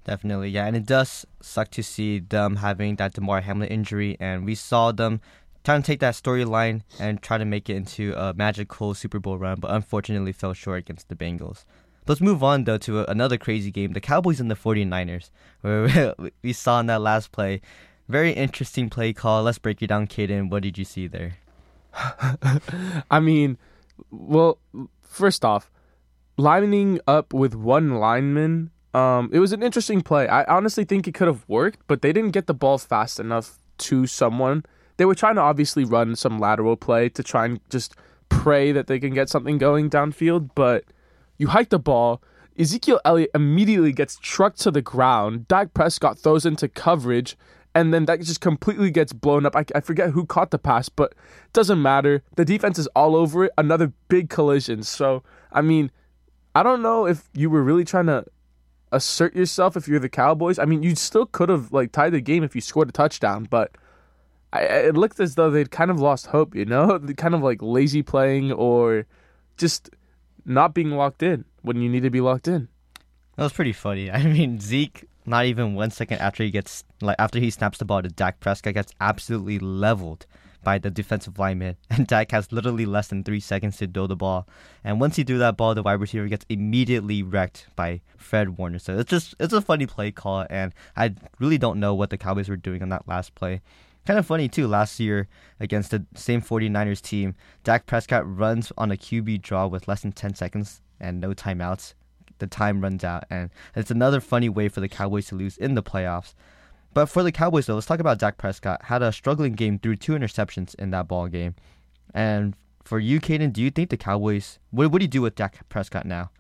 Definitely, 0.05 0.49
yeah, 0.49 0.67
and 0.67 0.77
it 0.77 0.87
does 0.87 1.27
suck 1.43 1.71
to 1.73 1.83
see 1.83 2.21
them 2.21 2.57
having 2.57 2.97
that 2.97 3.13
Damar 3.13 3.43
Hamlin 3.43 3.69
injury, 3.69 4.17
and 4.19 4.47
we 4.47 4.55
saw 4.55 4.93
them 4.93 5.21
trying 5.65 5.83
to 5.83 5.87
take 5.87 6.01
that 6.01 6.15
storyline 6.15 6.83
and 6.99 7.23
try 7.23 7.39
to 7.39 7.45
make 7.45 7.69
it 7.69 7.77
into 7.77 8.15
a 8.15 8.35
magical 8.35 8.95
Super 8.95 9.19
Bowl 9.19 9.39
run, 9.39 9.61
but 9.61 9.71
unfortunately 9.71 10.33
fell 10.33 10.55
short 10.55 10.79
against 10.79 11.09
the 11.09 11.17
Bengals. 11.17 11.65
Let's 12.07 12.21
move 12.21 12.43
on 12.43 12.65
though 12.65 12.79
to 12.79 13.09
another 13.11 13.37
crazy 13.37 13.71
game, 13.71 13.93
the 13.93 14.01
Cowboys 14.01 14.41
and 14.41 14.51
the 14.51 14.55
49ers, 14.57 15.31
where 15.61 16.15
we 16.43 16.53
saw 16.53 16.81
in 16.81 16.87
that 16.87 17.01
last 17.01 17.33
play, 17.33 17.61
very 18.09 18.33
interesting 18.33 18.91
play 18.91 19.13
call. 19.13 19.43
Let's 19.43 19.59
break 19.59 19.83
it 19.83 19.89
down, 19.89 20.07
Kaden. 20.07 20.51
What 20.51 20.63
did 20.63 20.79
you 20.79 20.85
see 20.85 21.07
there? 21.07 21.37
I 23.11 23.21
mean, 23.21 23.59
well, 24.11 24.59
first 25.03 25.45
off, 25.45 25.71
lining 26.37 27.01
up 27.07 27.33
with 27.33 27.55
one 27.55 27.97
lineman, 27.97 28.71
um, 28.95 29.31
it 29.33 29.39
was 29.39 29.53
an 29.53 29.63
interesting 29.63 30.01
play. 30.01 30.27
I 30.27 30.45
honestly 30.45 30.85
think 30.85 31.07
it 31.07 31.15
could 31.15 31.29
have 31.29 31.45
worked, 31.49 31.81
but 31.87 32.03
they 32.03 32.13
didn't 32.13 32.33
get 32.33 32.47
the 32.47 32.55
ball 32.55 32.79
fast 32.79 33.21
enough 33.21 33.59
to 33.79 34.07
someone. 34.07 34.65
They 35.01 35.07
were 35.07 35.15
trying 35.15 35.37
to 35.37 35.41
obviously 35.41 35.87
run 35.87 36.15
some 36.15 36.39
lateral 36.39 36.77
play 36.77 37.09
to 37.09 37.23
try 37.23 37.47
and 37.47 37.61
just 37.71 37.97
pray 38.29 38.71
that 38.71 38.87
they 38.87 39.01
can 39.01 39.15
get 39.15 39.31
something 39.31 39.57
going 39.57 39.89
downfield, 39.89 40.51
but 40.55 40.85
you 41.39 41.47
hike 41.47 41.71
the 41.71 41.79
ball. 41.79 42.23
Ezekiel 42.59 43.01
Elliott 43.03 43.31
immediately 43.35 43.93
gets 43.93 44.19
trucked 44.19 44.61
to 44.61 44.71
the 44.71 44.83
ground. 44.83 45.49
Dak 45.49 45.73
Prescott 45.73 46.19
throws 46.19 46.45
into 46.45 46.69
coverage, 46.69 47.39
and 47.75 47.95
then 47.95 48.05
that 48.05 48.21
just 48.21 48.43
completely 48.43 48.91
gets 48.91 49.15
blown 49.15 49.47
up. 49.47 49.57
I, 49.57 49.65
I 49.75 49.81
forget 49.81 50.11
who 50.11 50.27
caught 50.27 50.51
the 50.51 50.59
pass, 50.59 50.91
but 50.91 51.13
it 51.13 51.55
doesn't 51.55 51.81
matter. 51.81 52.23
The 52.37 52.45
defense 52.45 52.79
is 52.79 52.87
all 52.89 53.17
over 53.17 53.47
it. 53.47 53.53
Another 53.57 53.95
big 54.09 54.29
collision. 54.29 54.83
So, 54.83 55.23
I 55.51 55.63
mean, 55.63 55.91
I 56.55 56.63
don't 56.63 56.83
know 56.83 57.07
if 57.07 57.31
you 57.33 57.49
were 57.49 57.63
really 57.63 57.87
trying 57.87 58.09
to 58.09 58.27
assert 58.93 59.35
yourself 59.35 59.79
if 59.79 59.89
you're 59.89 59.99
the 59.99 60.11
Cowboys. 60.11 60.59
I 60.59 60.67
mean, 60.67 60.83
you 60.83 60.95
still 60.95 61.25
could 61.25 61.49
have 61.49 61.73
like 61.73 61.91
tied 61.91 62.13
the 62.13 62.21
game 62.21 62.45
if 62.45 62.55
you 62.55 62.61
scored 62.61 62.91
a 62.91 62.93
touchdown, 62.93 63.49
but 63.49 63.75
I, 64.53 64.63
it 64.63 64.97
looked 64.97 65.21
as 65.21 65.35
though 65.35 65.51
they'd 65.51 65.71
kind 65.71 65.91
of 65.91 66.01
lost 66.01 66.27
hope. 66.27 66.55
You 66.55 66.65
know, 66.65 66.99
kind 67.17 67.35
of 67.35 67.43
like 67.43 67.63
lazy 67.63 68.03
playing 68.03 68.53
or 68.53 69.07
just 69.57 69.91
not 70.45 70.75
being 70.75 70.91
locked 70.91 71.23
in 71.23 71.45
when 71.63 71.81
you 71.81 71.89
need 71.89 72.03
to 72.03 72.11
be 72.11 72.21
locked 72.21 72.49
in. 72.49 72.69
That 73.37 73.45
was 73.45 73.53
pretty 73.53 73.73
funny. 73.73 74.11
I 74.11 74.23
mean, 74.23 74.61
Zeke, 74.61 75.05
not 75.27 75.47
even 75.47 75.75
one 75.75 75.91
second 75.91 76.19
after 76.19 76.43
he 76.43 76.51
gets 76.51 76.85
like 77.01 77.17
after 77.19 77.39
he 77.39 77.51
snaps 77.51 77.79
the 77.79 77.85
ball 77.85 78.03
to 78.03 78.09
Dak 78.09 78.41
Prescott, 78.41 78.75
gets 78.75 78.93
absolutely 79.01 79.59
leveled 79.59 80.27
by 80.63 80.79
the 80.79 80.91
defensive 80.91 81.39
lineman, 81.39 81.77
and 81.91 82.07
Dak 82.07 82.31
has 82.33 82.53
literally 82.53 82.87
less 82.87 83.09
than 83.09 83.25
three 83.25 83.41
seconds 83.41 83.79
to 83.79 83.87
throw 83.87 84.07
the 84.07 84.17
ball. 84.17 84.47
And 84.85 85.01
once 85.01 85.17
he 85.17 85.25
threw 85.25 85.39
that 85.39 85.57
ball, 85.57 85.75
the 85.75 85.83
wide 85.83 86.01
receiver 86.01 86.29
gets 86.29 86.45
immediately 86.49 87.23
wrecked 87.23 87.69
by 87.77 88.01
Fred 88.17 88.59
Warner. 88.59 88.79
So 88.79 88.99
it's 88.99 89.11
just 89.11 89.35
it's 89.41 89.53
a 89.53 89.63
funny 89.63 89.87
play 89.87 90.11
call, 90.11 90.47
and 90.51 90.75
I 90.97 91.15
really 91.39 91.59
don't 91.59 91.81
know 91.81 91.95
what 91.95 92.11
the 92.11 92.19
Cowboys 92.19 92.49
were 92.49 92.57
doing 92.57 92.83
on 92.83 92.89
that 92.91 93.09
last 93.09 93.35
play. 93.35 93.63
Kind 94.11 94.19
of 94.19 94.27
funny 94.27 94.49
too. 94.49 94.67
Last 94.67 94.99
year 94.99 95.29
against 95.61 95.93
the 95.93 96.05
same 96.17 96.43
49ers 96.43 97.01
team, 97.01 97.37
Dak 97.63 97.87
Prescott 97.87 98.25
runs 98.27 98.73
on 98.77 98.91
a 98.91 98.97
QB 98.97 99.41
draw 99.41 99.69
with 99.69 99.87
less 99.87 100.03
than 100.03 100.11
10 100.11 100.35
seconds 100.35 100.83
and 100.99 101.21
no 101.21 101.33
timeouts. 101.33 101.95
The 102.39 102.49
time 102.49 102.81
runs 102.81 103.05
out, 103.05 103.23
and 103.31 103.51
it's 103.77 103.93
another 103.93 104.21
funny 104.21 104.49
way 104.49 104.69
for 104.69 104.81
the 104.81 104.89
Cowboys 104.89 105.29
to 105.29 105.37
lose 105.37 105.57
in 105.57 105.77
the 105.77 105.83
playoffs. 105.85 106.35
But 106.93 107.07
for 107.07 107.23
the 107.23 107.31
Cowboys, 107.31 107.67
though, 107.67 107.77
let's 107.77 107.87
talk 107.87 108.01
about 108.01 108.19
Dak 108.19 108.37
Prescott. 108.37 108.87
Had 108.87 109.01
a 109.01 109.13
struggling 109.13 109.53
game, 109.53 109.79
threw 109.79 109.95
two 109.95 110.15
interceptions 110.15 110.75
in 110.75 110.91
that 110.91 111.07
ball 111.07 111.29
game. 111.29 111.55
And 112.13 112.57
for 112.83 112.99
you, 112.99 113.21
Kaden, 113.21 113.53
do 113.53 113.63
you 113.63 113.71
think 113.71 113.91
the 113.91 113.97
Cowboys? 113.97 114.59
What, 114.73 114.91
what 114.91 114.99
do 114.99 115.05
you 115.05 115.09
do 115.09 115.23
with 115.23 115.37
Dak 115.37 115.69
Prescott 115.69 116.05
now? 116.05 116.33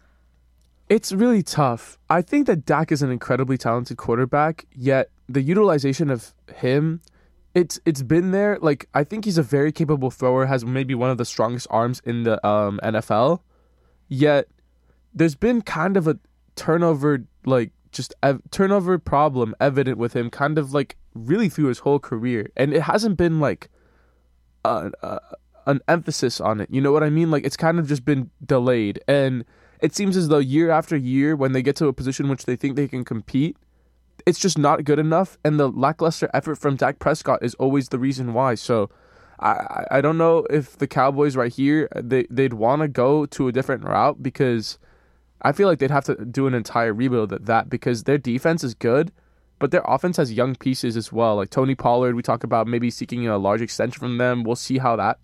It's 0.89 1.12
really 1.12 1.45
tough. 1.45 1.99
I 2.09 2.21
think 2.21 2.49
that 2.49 2.67
Dak 2.67 2.91
is 2.91 3.00
an 3.00 3.12
incredibly 3.12 3.57
talented 3.57 3.97
quarterback, 3.97 4.67
yet 4.75 5.11
the 5.29 5.41
utilization 5.41 6.11
of 6.11 6.35
him, 6.57 7.00
it's 7.54 7.80
it's 7.85 8.02
been 8.02 8.30
there. 8.30 8.59
Like 8.61 8.88
I 8.95 9.04
think 9.04 9.25
he's 9.25 9.38
a 9.38 9.42
very 9.42 9.73
capable 9.73 10.11
thrower, 10.11 10.47
has 10.47 10.64
maybe 10.64 10.95
one 10.95 11.11
of 11.11 11.19
the 11.19 11.25
strongest 11.25 11.66
arms 11.71 12.00
in 12.04 12.25
the 12.25 12.45
um, 12.47 12.80
NFL. 12.83 13.40
Yet 14.09 14.49
there's 15.14 15.35
been 15.35 15.62
kind 15.62 15.97
of 15.97 16.07
a 16.07 16.19
turnover, 16.57 17.25
like 17.45 17.73
just 17.92 18.14
ev- 18.23 18.42
turnover 18.50 18.99
problem 18.99 19.54
evident 19.61 19.99
with 19.99 20.14
him, 20.14 20.30
kind 20.30 20.59
of 20.59 20.73
like 20.73 20.97
really 21.14 21.49
through 21.49 21.66
his 21.66 21.80
whole 21.80 21.99
career, 21.99 22.50
and 22.57 22.73
it 22.73 22.83
hasn't 22.83 23.16
been 23.16 23.40
like 23.40 23.69
uh, 24.64 24.90
uh, 25.02 25.19
an 25.66 25.80
emphasis 25.88 26.40
on 26.40 26.61
it. 26.61 26.69
You 26.71 26.80
know 26.80 26.92
what 26.92 27.02
I 27.02 27.11
mean? 27.11 27.30
Like 27.30 27.45
it's 27.45 27.57
kind 27.57 27.78
of 27.78 27.88
just 27.88 28.04
been 28.04 28.30
delayed 28.47 29.00
and 29.09 29.45
it 29.80 29.95
seems 29.95 30.16
as 30.16 30.28
though 30.28 30.38
year 30.38 30.71
after 30.71 30.97
year, 30.97 31.35
when 31.35 31.52
they 31.52 31.62
get 31.62 31.76
to 31.76 31.87
a 31.87 31.92
position 31.92 32.28
which 32.28 32.45
they 32.45 32.57
think 32.57 32.76
they 32.76 32.88
can 32.88 33.04
compete, 33.04 33.57
it's 34.27 34.39
just 34.39 34.59
not 34.59 34.85
good 34.85 34.99
enough. 34.99 35.39
And 35.45 35.59
the 35.59 35.69
lackluster 35.69 36.31
effort 36.35 36.57
from 36.57 36.77
Dak 36.77 36.99
Prescott 36.99 37.43
is 37.43 37.55
always 37.55 37.89
the 37.89 37.99
reason 37.99 38.33
why. 38.35 38.55
So 38.55 38.91
I, 39.41 39.87
I 39.91 40.00
don't 40.00 40.19
know 40.19 40.47
if 40.50 40.77
the 40.77 40.87
Cowboys 40.87 41.37
right 41.37 41.53
here, 41.53 41.89
they, 41.97 42.27
they'd 42.31 42.55
want 42.55 42.83
to 42.83 42.89
go 42.89 43.27
to 43.27 43.49
a 43.49 43.53
different 43.53 43.85
route 43.85 44.23
because 44.23 44.79
I 45.43 45.53
feel 45.53 45.69
like 45.69 45.79
they'd 45.79 45.91
have 45.91 46.05
to 46.05 46.25
do 46.25 46.47
an 46.47 46.55
entire 46.55 46.93
rebuild 46.93 47.33
at 47.33 47.47
that 47.47 47.71
because 47.71 48.05
their 48.05 48.19
defense 48.19 48.62
is 48.62 48.75
good, 48.75 49.12
but 49.59 49.71
their 49.71 49.85
offense 49.87 50.19
has 50.19 50.33
young 50.33 50.55
pieces 50.55 50.97
as 50.97 51.12
well. 51.12 51.37
Like 51.37 51.50
Tony 51.50 51.75
Pollard, 51.75 52.15
we 52.15 52.23
talk 52.23 52.45
about 52.45 52.67
maybe 52.67 52.91
seeking 52.91 53.27
a 53.27 53.39
large 53.39 53.62
extension 53.62 53.99
from 53.99 54.19
them. 54.19 54.45
We'll 54.45 54.57
see 54.57 54.79
how 54.79 54.97
that 54.97 55.19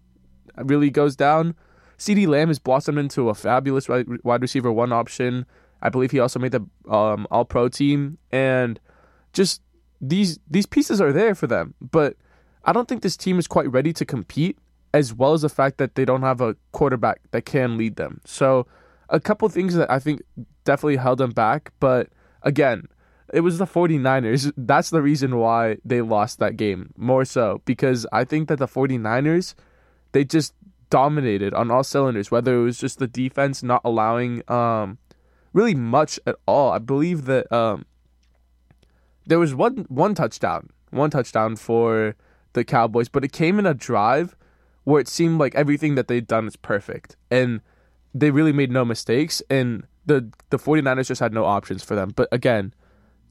really 0.57 0.91
goes 0.91 1.17
down. 1.17 1.55
CeeDee 1.99 2.27
Lamb 2.27 2.49
has 2.49 2.59
blossomed 2.59 2.99
into 2.99 3.29
a 3.29 3.35
fabulous 3.35 3.89
wide 3.89 4.43
receiver 4.43 4.73
one 4.73 4.93
option. 4.93 5.47
I 5.87 5.89
believe 5.89 6.11
he 6.11 6.19
also 6.19 6.41
made 6.41 6.51
the 6.51 6.67
um, 6.93 7.29
All 7.31 7.45
Pro 7.45 7.69
team, 7.69 8.19
and 8.33 8.81
just 9.33 9.63
these 10.01 10.41
these 10.51 10.67
pieces 10.67 11.01
are 11.01 11.13
there 11.13 11.35
for 11.37 11.47
them. 11.47 11.75
But 11.81 12.17
I 12.65 12.73
don't 12.73 12.89
think 12.89 13.03
this 13.03 13.17
team 13.17 13.39
is 13.39 13.47
quite 13.47 13.71
ready 13.71 13.93
to 13.93 14.05
compete, 14.05 14.59
as 14.93 15.15
well 15.15 15.33
as 15.33 15.43
the 15.43 15.49
fact 15.49 15.79
that 15.79 15.95
they 15.95 16.05
don't 16.05 16.23
have 16.23 16.41
a 16.41 16.57
quarterback 16.73 17.21
that 17.31 17.45
can 17.45 17.77
lead 17.79 17.95
them. 17.95 18.21
So 18.25 18.67
a 19.09 19.21
couple 19.21 19.49
things 19.49 19.75
that 19.75 19.89
I 19.89 20.01
think 20.01 20.23
definitely 20.65 20.97
held 20.97 21.19
them 21.19 21.31
back. 21.31 21.71
But 21.79 22.09
again, 22.43 22.89
it 23.33 23.43
was 23.43 23.59
the 23.59 23.65
49ers. 23.65 24.53
That's 24.57 24.91
the 24.91 25.03
reason 25.03 25.37
why 25.37 25.77
they 25.85 26.01
lost 26.01 26.41
that 26.41 26.57
game 26.57 26.93
more 26.97 27.25
so 27.25 27.63
because 27.65 28.07
I 28.11 28.25
think 28.25 28.49
that 28.49 28.59
the 28.59 28.67
49ers 28.67 29.55
they 30.11 30.25
just 30.25 30.53
dominated 30.91 31.55
on 31.55 31.71
all 31.71 31.85
cylinders, 31.85 32.31
whether 32.31 32.57
it 32.57 32.63
was 32.63 32.79
just 32.79 32.99
the 32.99 33.07
defense 33.07 33.63
not 33.63 33.83
allowing 33.85 34.43
um, 34.51 34.99
really 35.57 35.75
much 35.75 36.21
at 36.27 36.37
all. 36.47 36.71
I 36.71 36.79
believe 36.79 37.25
that 37.25 37.51
um, 37.51 37.87
there 39.27 39.39
was 39.39 39.55
one 39.55 39.87
one 39.89 40.15
touchdown, 40.15 40.69
one 40.91 41.11
touchdown 41.11 41.57
for 41.57 42.15
the 42.53 42.63
Cowboys, 42.63 43.09
but 43.09 43.25
it 43.25 43.33
came 43.33 43.59
in 43.59 43.65
a 43.65 43.73
drive 43.73 44.37
where 44.85 45.01
it 45.01 45.09
seemed 45.09 45.41
like 45.41 45.55
everything 45.55 45.95
that 45.95 46.09
they'd 46.09 46.27
done 46.27 46.47
is 46.47 46.57
perfect 46.57 47.17
and 47.31 47.61
they 48.15 48.31
really 48.31 48.53
made 48.53 48.71
no 48.71 48.85
mistakes 48.85 49.43
and 49.49 49.85
the 50.05 50.31
the 50.51 50.59
49ers 50.59 51.09
just 51.09 51.21
had 51.21 51.33
no 51.33 51.45
options 51.47 51.83
for 51.83 51.95
them. 51.97 52.13
But 52.15 52.29
again, 52.31 52.75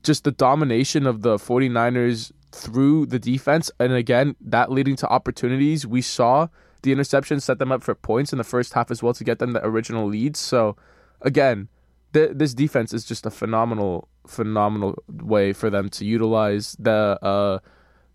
just 0.01 0.24
the 0.24 0.32
domination 0.32 1.05
of 1.05 1.22
the 1.22 1.38
49ers 1.38 2.32
through 2.51 3.05
the 3.05 3.20
defense 3.20 3.70
and 3.79 3.94
again 3.94 4.36
that 4.39 4.72
leading 4.72 4.96
to 4.96 5.08
opportunities 5.10 5.86
we 5.86 6.01
saw 6.01 6.48
the 6.84 6.91
interception 6.94 7.39
set 7.41 7.60
them 7.60 7.72
up 7.72 7.84
for 7.84 7.94
points 7.94 8.32
in 8.32 8.38
the 8.38 8.44
first 8.44 8.74
half 8.74 8.89
as 8.89 9.03
well 9.03 9.13
to 9.13 9.24
get 9.24 9.39
them 9.39 9.51
the 9.51 9.65
original 9.65 10.05
leads. 10.08 10.39
So, 10.39 10.77
again, 11.22 11.67
th- 12.15 12.31
this 12.34 12.53
defense 12.53 12.93
is 12.93 13.03
just 13.03 13.25
a 13.25 13.29
phenomenal, 13.29 14.07
phenomenal 14.25 15.03
way 15.10 15.51
for 15.51 15.69
them 15.69 15.89
to 15.89 16.05
utilize 16.05 16.75
the 16.79 17.19
uh, 17.22 17.60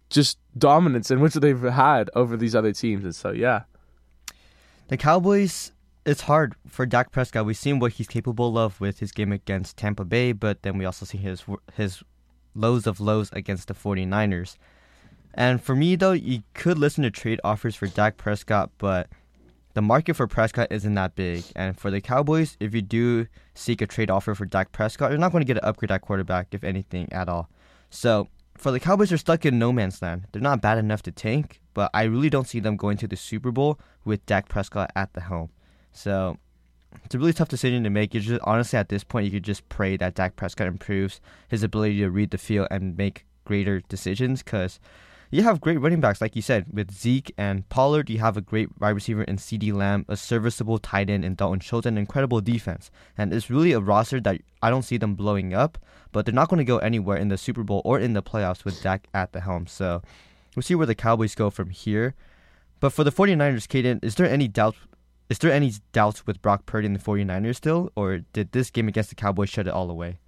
just 0.09 0.39
dominance 0.57 1.11
in 1.11 1.21
which 1.21 1.35
they've 1.35 1.61
had 1.61 2.09
over 2.17 2.37
these 2.37 2.55
other 2.55 2.73
teams. 2.73 3.05
And 3.05 3.15
so, 3.15 3.31
yeah. 3.31 3.65
The 4.89 4.97
Cowboys, 4.97 5.73
it's 6.07 6.23
hard 6.23 6.55
for 6.67 6.87
Dak 6.87 7.13
Prescott. 7.13 7.45
We've 7.45 7.57
seen 7.57 7.79
what 7.79 7.93
he's 7.93 8.09
capable 8.09 8.57
of 8.57 8.81
with 8.81 9.01
his 9.01 9.13
game 9.13 9.33
against 9.33 9.77
Tampa 9.77 10.05
Bay, 10.05 10.33
but 10.33 10.63
then 10.63 10.79
we 10.79 10.87
also 10.87 11.05
see 11.05 11.19
his 11.19 11.45
his 11.75 12.03
lows 12.55 12.87
of 12.87 13.01
lows 13.01 13.31
against 13.33 13.69
the 13.69 13.75
49ers. 13.75 14.57
And 15.35 15.63
for 15.63 15.77
me, 15.77 15.95
though, 15.95 16.13
you 16.13 16.43
could 16.55 16.79
listen 16.79 17.05
to 17.05 17.11
trade 17.11 17.41
offers 17.45 17.77
for 17.77 17.87
Dak 17.87 18.17
Prescott, 18.17 18.71
but 18.79 19.09
the 19.75 19.83
market 19.83 20.15
for 20.15 20.27
Prescott 20.27 20.69
isn't 20.71 20.95
that 20.95 21.15
big. 21.15 21.45
And 21.55 21.79
for 21.79 21.91
the 21.91 22.01
Cowboys, 22.01 22.57
if 22.61 22.75
you 22.75 22.83
do 22.83 23.27
seek 23.55 23.81
a 23.81 23.87
trade 23.87 24.11
offer 24.11 24.35
for 24.35 24.45
Dak 24.45 24.73
Prescott, 24.73 25.11
you're 25.11 25.19
not 25.19 25.33
going 25.33 25.43
to 25.43 25.47
get 25.47 25.63
an 25.63 25.69
upgrade 25.69 25.91
at 25.91 26.03
quarterback, 26.03 26.49
if 26.53 26.65
anything 26.65 27.13
at 27.13 27.29
all. 27.29 27.49
So 27.91 28.29
for 28.57 28.71
the 28.71 28.81
Cowboys, 28.81 29.11
they're 29.11 29.19
stuck 29.19 29.47
in 29.47 29.59
no 29.59 29.73
man's 29.73 30.03
land. 30.03 30.27
They're 30.33 30.43
not 30.43 30.61
bad 30.61 30.79
enough 30.79 31.03
to 31.03 31.13
tank, 31.13 31.61
but 31.75 31.91
I 31.95 32.05
really 32.05 32.31
don't 32.31 32.47
see 32.47 32.61
them 32.61 32.77
going 32.77 32.97
to 32.99 33.09
the 33.09 33.17
Super 33.17 33.51
Bowl 33.51 33.79
with 34.05 34.25
Dak 34.27 34.49
Prescott 34.49 34.91
at 34.97 35.13
the 35.13 35.21
helm. 35.21 35.51
So 35.93 36.37
it's 37.05 37.15
a 37.15 37.19
really 37.19 37.33
tough 37.33 37.49
decision 37.49 37.85
to 37.85 37.91
make. 37.91 38.15
You 38.15 38.21
just 38.21 38.41
honestly 38.45 38.79
at 38.79 38.89
this 38.89 39.05
point, 39.05 39.27
you 39.27 39.33
could 39.33 39.45
just 39.45 39.69
pray 39.69 39.97
that 39.97 40.15
Dak 40.15 40.37
Prescott 40.37 40.67
improves 40.67 41.21
his 41.49 41.63
ability 41.63 41.99
to 41.99 42.11
read 42.11 42.31
the 42.31 42.39
field 42.39 42.69
and 42.71 42.97
make 42.97 43.27
greater 43.45 43.81
decisions 43.89 44.43
because 44.43 44.81
you 45.31 45.45
have 45.45 45.61
great 45.61 45.81
running 45.81 46.01
backs, 46.01 46.21
like 46.21 46.35
you 46.35 46.43
said, 46.43 46.67
with 46.73 46.93
Zeke 46.93 47.33
and 47.39 47.69
Pollard. 47.69 48.11
You 48.11 48.19
have 48.19 48.37
a 48.37 48.41
great 48.41 48.69
wide 48.81 48.91
receiver 48.91 49.23
in 49.23 49.37
CeeDee 49.37 49.73
Lamb, 49.73 50.05
a 50.09 50.17
serviceable 50.17 50.79
tight 50.79 51.09
end 51.09 51.25
in 51.25 51.37
Dalton 51.37 51.61
Schultz, 51.61 51.87
and 51.87 51.97
incredible 51.97 52.41
defense. 52.41 52.91
And 53.17 53.33
it's 53.33 53.49
really 53.49 53.73
a 53.73 53.81
roster 53.81 54.21
that 54.21 54.41
I 54.61 54.71
don't 54.71 54.83
see 54.83 54.97
them 54.97 55.15
blowing 55.15 55.55
up, 55.55 55.79
but 56.11 56.27
they're 56.27 56.35
not 56.35 56.49
going 56.49 56.59
to 56.59 56.65
go 56.65 56.79
anywhere 56.79 57.17
in 57.17 57.29
the 57.29 57.39
Super 57.39 57.63
Bowl 57.63 57.81
or 57.85 58.01
in 58.01 58.13
the 58.13 58.23
playoffs 58.23 58.65
with 58.65 58.83
Dak 58.83 59.07
at 59.15 59.33
the 59.33 59.41
helm. 59.41 59.69
So 59.69 60.03
we'll 60.57 60.65
see 60.65 60.75
where 60.75 60.87
the 60.87 60.97
Cowboys 60.97 61.37
go 61.37 61.49
from 61.49 61.71
here. 61.71 62.15
But 62.81 62.91
for 62.91 63.05
the 63.05 63.13
49ers, 63.13 63.69
Kaden, 63.69 64.03
is 64.03 64.17
there 64.17 64.29
any 64.29 64.49
doubt? 64.49 64.75
Is 65.29 65.39
there 65.39 65.53
any 65.53 65.73
doubts 65.93 66.27
with 66.27 66.43
Brock 66.43 66.67
Purdy 66.67 66.87
and 66.87 66.97
the 66.97 67.01
49ers 67.01 67.55
still, 67.55 67.93
or 67.95 68.19
did 68.33 68.51
this 68.51 68.69
game 68.71 68.89
against 68.89 69.11
the 69.11 69.15
Cowboys 69.15 69.49
shut 69.49 69.69
it 69.69 69.73
all 69.73 69.89
away? 69.89 70.19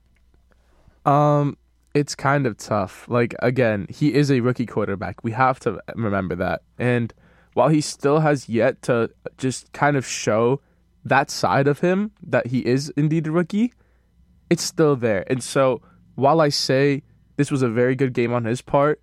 Um, 1.04 1.56
it's 1.95 2.15
kind 2.15 2.47
of 2.47 2.57
tough. 2.57 3.07
Like 3.09 3.35
again, 3.41 3.87
he 3.89 4.15
is 4.15 4.31
a 4.31 4.41
rookie 4.41 4.67
quarterback. 4.67 5.23
We 5.23 5.33
have 5.33 5.61
to 5.61 5.81
remember 5.95 6.35
that. 6.37 6.63
And 6.79 7.13
while 7.55 7.69
he 7.69 7.81
still 7.81 8.21
has 8.21 8.49
yet 8.49 8.83
to 8.83 9.11
just 9.39 9.73
kind 9.73 9.97
of 9.97 10.07
show 10.07 10.61
that 11.05 11.31
side 11.31 11.69
of 11.69 11.81
him 11.81 12.13
that 12.23 12.47
he 12.47 12.61
is 12.61 12.91
indeed 12.91 13.27
a 13.27 13.33
rookie, 13.33 13.73
it's 14.51 14.63
still 14.63 14.97
there. 14.97 15.25
And 15.29 15.43
so, 15.43 15.83
while 16.15 16.41
I 16.41 16.49
say 16.51 17.03
this 17.37 17.51
was 17.51 17.63
a 17.63 17.69
very 17.69 17.95
good 17.95 18.13
game 18.13 18.33
on 18.33 18.45
his 18.45 18.63
part, 18.63 19.01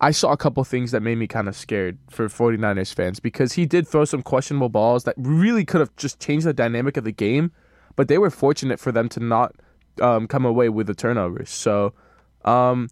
I 0.00 0.12
saw 0.12 0.32
a 0.32 0.36
couple 0.36 0.62
things 0.64 0.92
that 0.92 1.02
made 1.02 1.18
me 1.18 1.26
kind 1.26 1.48
of 1.48 1.56
scared 1.56 1.98
for 2.08 2.28
49ers 2.28 2.94
fans 2.94 3.18
because 3.18 3.54
he 3.54 3.66
did 3.66 3.86
throw 3.88 4.04
some 4.04 4.22
questionable 4.22 4.68
balls 4.68 5.04
that 5.04 5.14
really 5.16 5.64
could 5.64 5.80
have 5.80 5.94
just 5.96 6.20
changed 6.20 6.46
the 6.46 6.52
dynamic 6.52 6.96
of 6.96 7.04
the 7.04 7.12
game, 7.12 7.50
but 7.96 8.06
they 8.06 8.18
were 8.18 8.30
fortunate 8.30 8.78
for 8.78 8.92
them 8.92 9.08
to 9.08 9.20
not 9.20 9.56
um, 10.00 10.28
come 10.28 10.44
away 10.44 10.68
with 10.68 10.86
the 10.86 10.94
turnovers. 10.94 11.50
So, 11.50 11.94
um, 12.48 12.88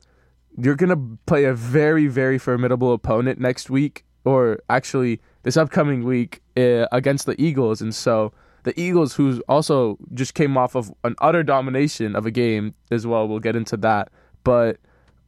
you're 0.58 0.76
gonna 0.76 1.00
play 1.26 1.44
a 1.44 1.54
very 1.54 2.06
very 2.06 2.38
formidable 2.38 2.92
opponent 2.92 3.38
next 3.38 3.70
week, 3.70 4.04
or 4.25 4.60
actually 4.68 5.20
this 5.42 5.56
upcoming 5.56 6.04
week 6.04 6.42
uh, 6.56 6.86
against 6.92 7.26
the 7.26 7.40
Eagles, 7.40 7.80
and 7.80 7.94
so 7.94 8.32
the 8.64 8.78
Eagles, 8.80 9.14
who 9.14 9.42
also 9.48 9.96
just 10.12 10.34
came 10.34 10.56
off 10.56 10.75
of 10.75 10.92
an 11.04 11.14
utter 11.20 11.42
domination 11.42 12.16
of 12.16 12.26
a 12.26 12.30
game 12.30 12.75
as 12.90 13.06
well. 13.06 13.28
We'll 13.28 13.38
get 13.38 13.54
into 13.56 13.76
that, 13.78 14.10
but 14.44 14.78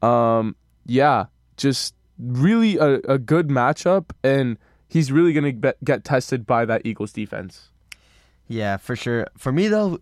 um, 0.03 0.57
yeah, 0.87 1.27
just 1.57 1.95
really 2.19 2.77
a, 2.79 2.95
a 3.09 3.19
good 3.19 3.49
matchup, 3.49 4.11
and 4.25 4.59
he's 4.89 5.13
really 5.13 5.33
gonna 5.33 5.53
get, 5.53 5.83
get 5.85 6.05
tested 6.05 6.47
by 6.47 6.65
that 6.65 6.85
Eagles 6.85 7.13
defense. 7.13 7.71
Yeah, 8.49 8.79
for 8.79 8.97
sure. 8.97 9.27
For 9.37 9.53
me 9.53 9.69
though, 9.69 10.01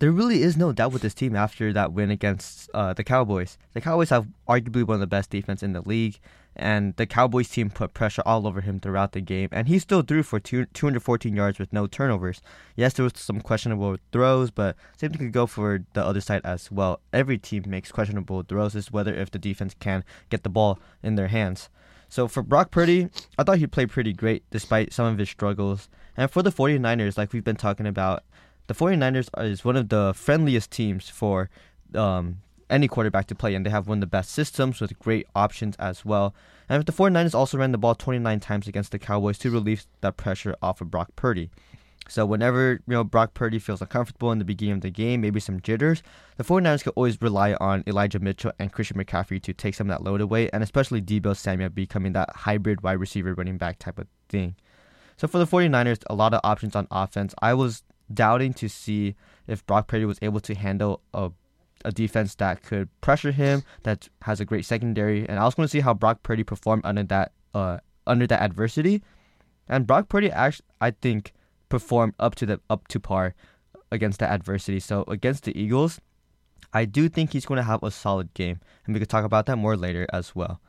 there 0.00 0.10
really 0.10 0.42
is 0.42 0.56
no 0.56 0.72
doubt 0.72 0.92
with 0.92 1.02
this 1.02 1.14
team 1.14 1.36
after 1.36 1.74
that 1.74 1.92
win 1.92 2.10
against 2.10 2.70
uh, 2.72 2.94
the 2.94 3.04
Cowboys. 3.04 3.58
The 3.74 3.82
Cowboys 3.82 4.08
have 4.08 4.26
arguably 4.48 4.82
one 4.82 4.94
of 4.94 5.00
the 5.00 5.06
best 5.06 5.28
defense 5.28 5.62
in 5.62 5.74
the 5.74 5.82
league, 5.82 6.18
and 6.56 6.96
the 6.96 7.06
Cowboys 7.06 7.50
team 7.50 7.68
put 7.68 7.92
pressure 7.92 8.22
all 8.24 8.46
over 8.46 8.62
him 8.62 8.80
throughout 8.80 9.12
the 9.12 9.20
game, 9.20 9.50
and 9.52 9.68
he 9.68 9.78
still 9.78 10.00
threw 10.00 10.22
for 10.22 10.40
two, 10.40 10.64
214 10.64 11.36
yards 11.36 11.58
with 11.58 11.70
no 11.70 11.86
turnovers. 11.86 12.40
Yes, 12.76 12.94
there 12.94 13.04
was 13.04 13.12
some 13.16 13.42
questionable 13.42 13.98
throws, 14.10 14.50
but 14.50 14.74
same 14.96 15.10
thing 15.10 15.18
could 15.18 15.32
go 15.32 15.46
for 15.46 15.84
the 15.92 16.02
other 16.02 16.22
side 16.22 16.40
as 16.44 16.72
well. 16.72 17.00
Every 17.12 17.36
team 17.36 17.64
makes 17.66 17.92
questionable 17.92 18.42
throws, 18.42 18.74
is 18.74 18.90
whether 18.90 19.14
if 19.14 19.30
the 19.30 19.38
defense 19.38 19.74
can 19.78 20.02
get 20.30 20.44
the 20.44 20.48
ball 20.48 20.78
in 21.02 21.16
their 21.16 21.28
hands. 21.28 21.68
So 22.08 22.26
for 22.26 22.42
Brock 22.42 22.70
Purdy, 22.70 23.10
I 23.38 23.44
thought 23.44 23.58
he 23.58 23.66
played 23.66 23.90
pretty 23.90 24.14
great 24.14 24.44
despite 24.50 24.94
some 24.94 25.06
of 25.06 25.18
his 25.18 25.28
struggles. 25.28 25.90
And 26.16 26.30
for 26.30 26.42
the 26.42 26.50
49ers, 26.50 27.16
like 27.16 27.32
we've 27.32 27.44
been 27.44 27.54
talking 27.54 27.86
about, 27.86 28.24
the 28.70 28.74
49ers 28.76 29.28
is 29.44 29.64
one 29.64 29.74
of 29.74 29.88
the 29.88 30.12
friendliest 30.14 30.70
teams 30.70 31.08
for 31.08 31.50
um, 31.92 32.36
any 32.70 32.86
quarterback 32.86 33.26
to 33.26 33.34
play, 33.34 33.56
and 33.56 33.66
they 33.66 33.70
have 33.70 33.88
one 33.88 33.98
of 33.98 34.00
the 34.00 34.06
best 34.06 34.30
systems 34.30 34.80
with 34.80 34.96
great 35.00 35.26
options 35.34 35.74
as 35.80 36.04
well. 36.04 36.36
And 36.68 36.86
the 36.86 36.92
49ers 36.92 37.34
also 37.34 37.58
ran 37.58 37.72
the 37.72 37.78
ball 37.78 37.96
29 37.96 38.38
times 38.38 38.68
against 38.68 38.92
the 38.92 39.00
Cowboys 39.00 39.38
to 39.38 39.50
relieve 39.50 39.86
that 40.02 40.16
pressure 40.16 40.54
off 40.62 40.80
of 40.80 40.88
Brock 40.88 41.08
Purdy. 41.16 41.50
So 42.08 42.24
whenever 42.24 42.74
you 42.86 42.94
know 42.94 43.02
Brock 43.02 43.34
Purdy 43.34 43.58
feels 43.58 43.80
uncomfortable 43.80 44.30
in 44.30 44.38
the 44.38 44.44
beginning 44.44 44.76
of 44.76 44.80
the 44.82 44.90
game, 44.90 45.20
maybe 45.20 45.40
some 45.40 45.60
jitters, 45.60 46.04
the 46.36 46.44
49ers 46.44 46.84
can 46.84 46.92
always 46.94 47.20
rely 47.20 47.54
on 47.54 47.82
Elijah 47.88 48.20
Mitchell 48.20 48.52
and 48.60 48.72
Christian 48.72 48.98
McCaffrey 48.98 49.42
to 49.42 49.52
take 49.52 49.74
some 49.74 49.90
of 49.90 49.98
that 49.98 50.04
load 50.08 50.20
away, 50.20 50.48
and 50.52 50.62
especially 50.62 51.02
Deebo 51.02 51.36
Samuel 51.36 51.70
becoming 51.70 52.12
that 52.12 52.30
hybrid 52.36 52.84
wide 52.84 53.00
receiver 53.00 53.34
running 53.34 53.58
back 53.58 53.80
type 53.80 53.98
of 53.98 54.06
thing. 54.28 54.54
So 55.16 55.26
for 55.26 55.38
the 55.38 55.46
49ers, 55.46 56.04
a 56.08 56.14
lot 56.14 56.34
of 56.34 56.40
options 56.44 56.76
on 56.76 56.86
offense. 56.92 57.34
I 57.42 57.52
was 57.54 57.82
doubting 58.12 58.52
to 58.54 58.68
see 58.68 59.14
if 59.46 59.66
Brock 59.66 59.88
Purdy 59.88 60.04
was 60.04 60.18
able 60.22 60.40
to 60.40 60.54
handle 60.54 61.00
a 61.14 61.30
a 61.84 61.92
defense 61.92 62.34
that 62.36 62.62
could 62.62 62.88
pressure 63.00 63.32
him, 63.32 63.62
that 63.84 64.08
has 64.22 64.40
a 64.40 64.44
great 64.44 64.64
secondary, 64.64 65.28
and 65.28 65.38
I 65.38 65.44
was 65.44 65.54
going 65.54 65.64
to 65.64 65.70
see 65.70 65.80
how 65.80 65.94
Brock 65.94 66.22
Purdy 66.22 66.44
performed 66.44 66.84
under 66.84 67.02
that 67.04 67.32
uh, 67.54 67.78
under 68.06 68.26
that 68.26 68.42
adversity. 68.42 69.02
And 69.68 69.86
Brock 69.86 70.08
Purdy 70.08 70.30
actually, 70.30 70.66
I 70.80 70.90
think, 70.90 71.32
performed 71.68 72.14
up 72.18 72.34
to 72.36 72.46
the 72.46 72.60
up 72.68 72.88
to 72.88 73.00
par 73.00 73.34
against 73.90 74.18
that 74.20 74.30
adversity. 74.30 74.80
So 74.80 75.04
against 75.08 75.44
the 75.44 75.58
Eagles, 75.58 76.00
I 76.72 76.84
do 76.84 77.08
think 77.08 77.32
he's 77.32 77.46
going 77.46 77.56
to 77.58 77.64
have 77.64 77.82
a 77.82 77.90
solid 77.90 78.32
game, 78.34 78.60
and 78.84 78.94
we 78.94 79.00
could 79.00 79.08
talk 79.08 79.24
about 79.24 79.46
that 79.46 79.56
more 79.56 79.76
later 79.76 80.06
as 80.12 80.34
well. 80.34 80.60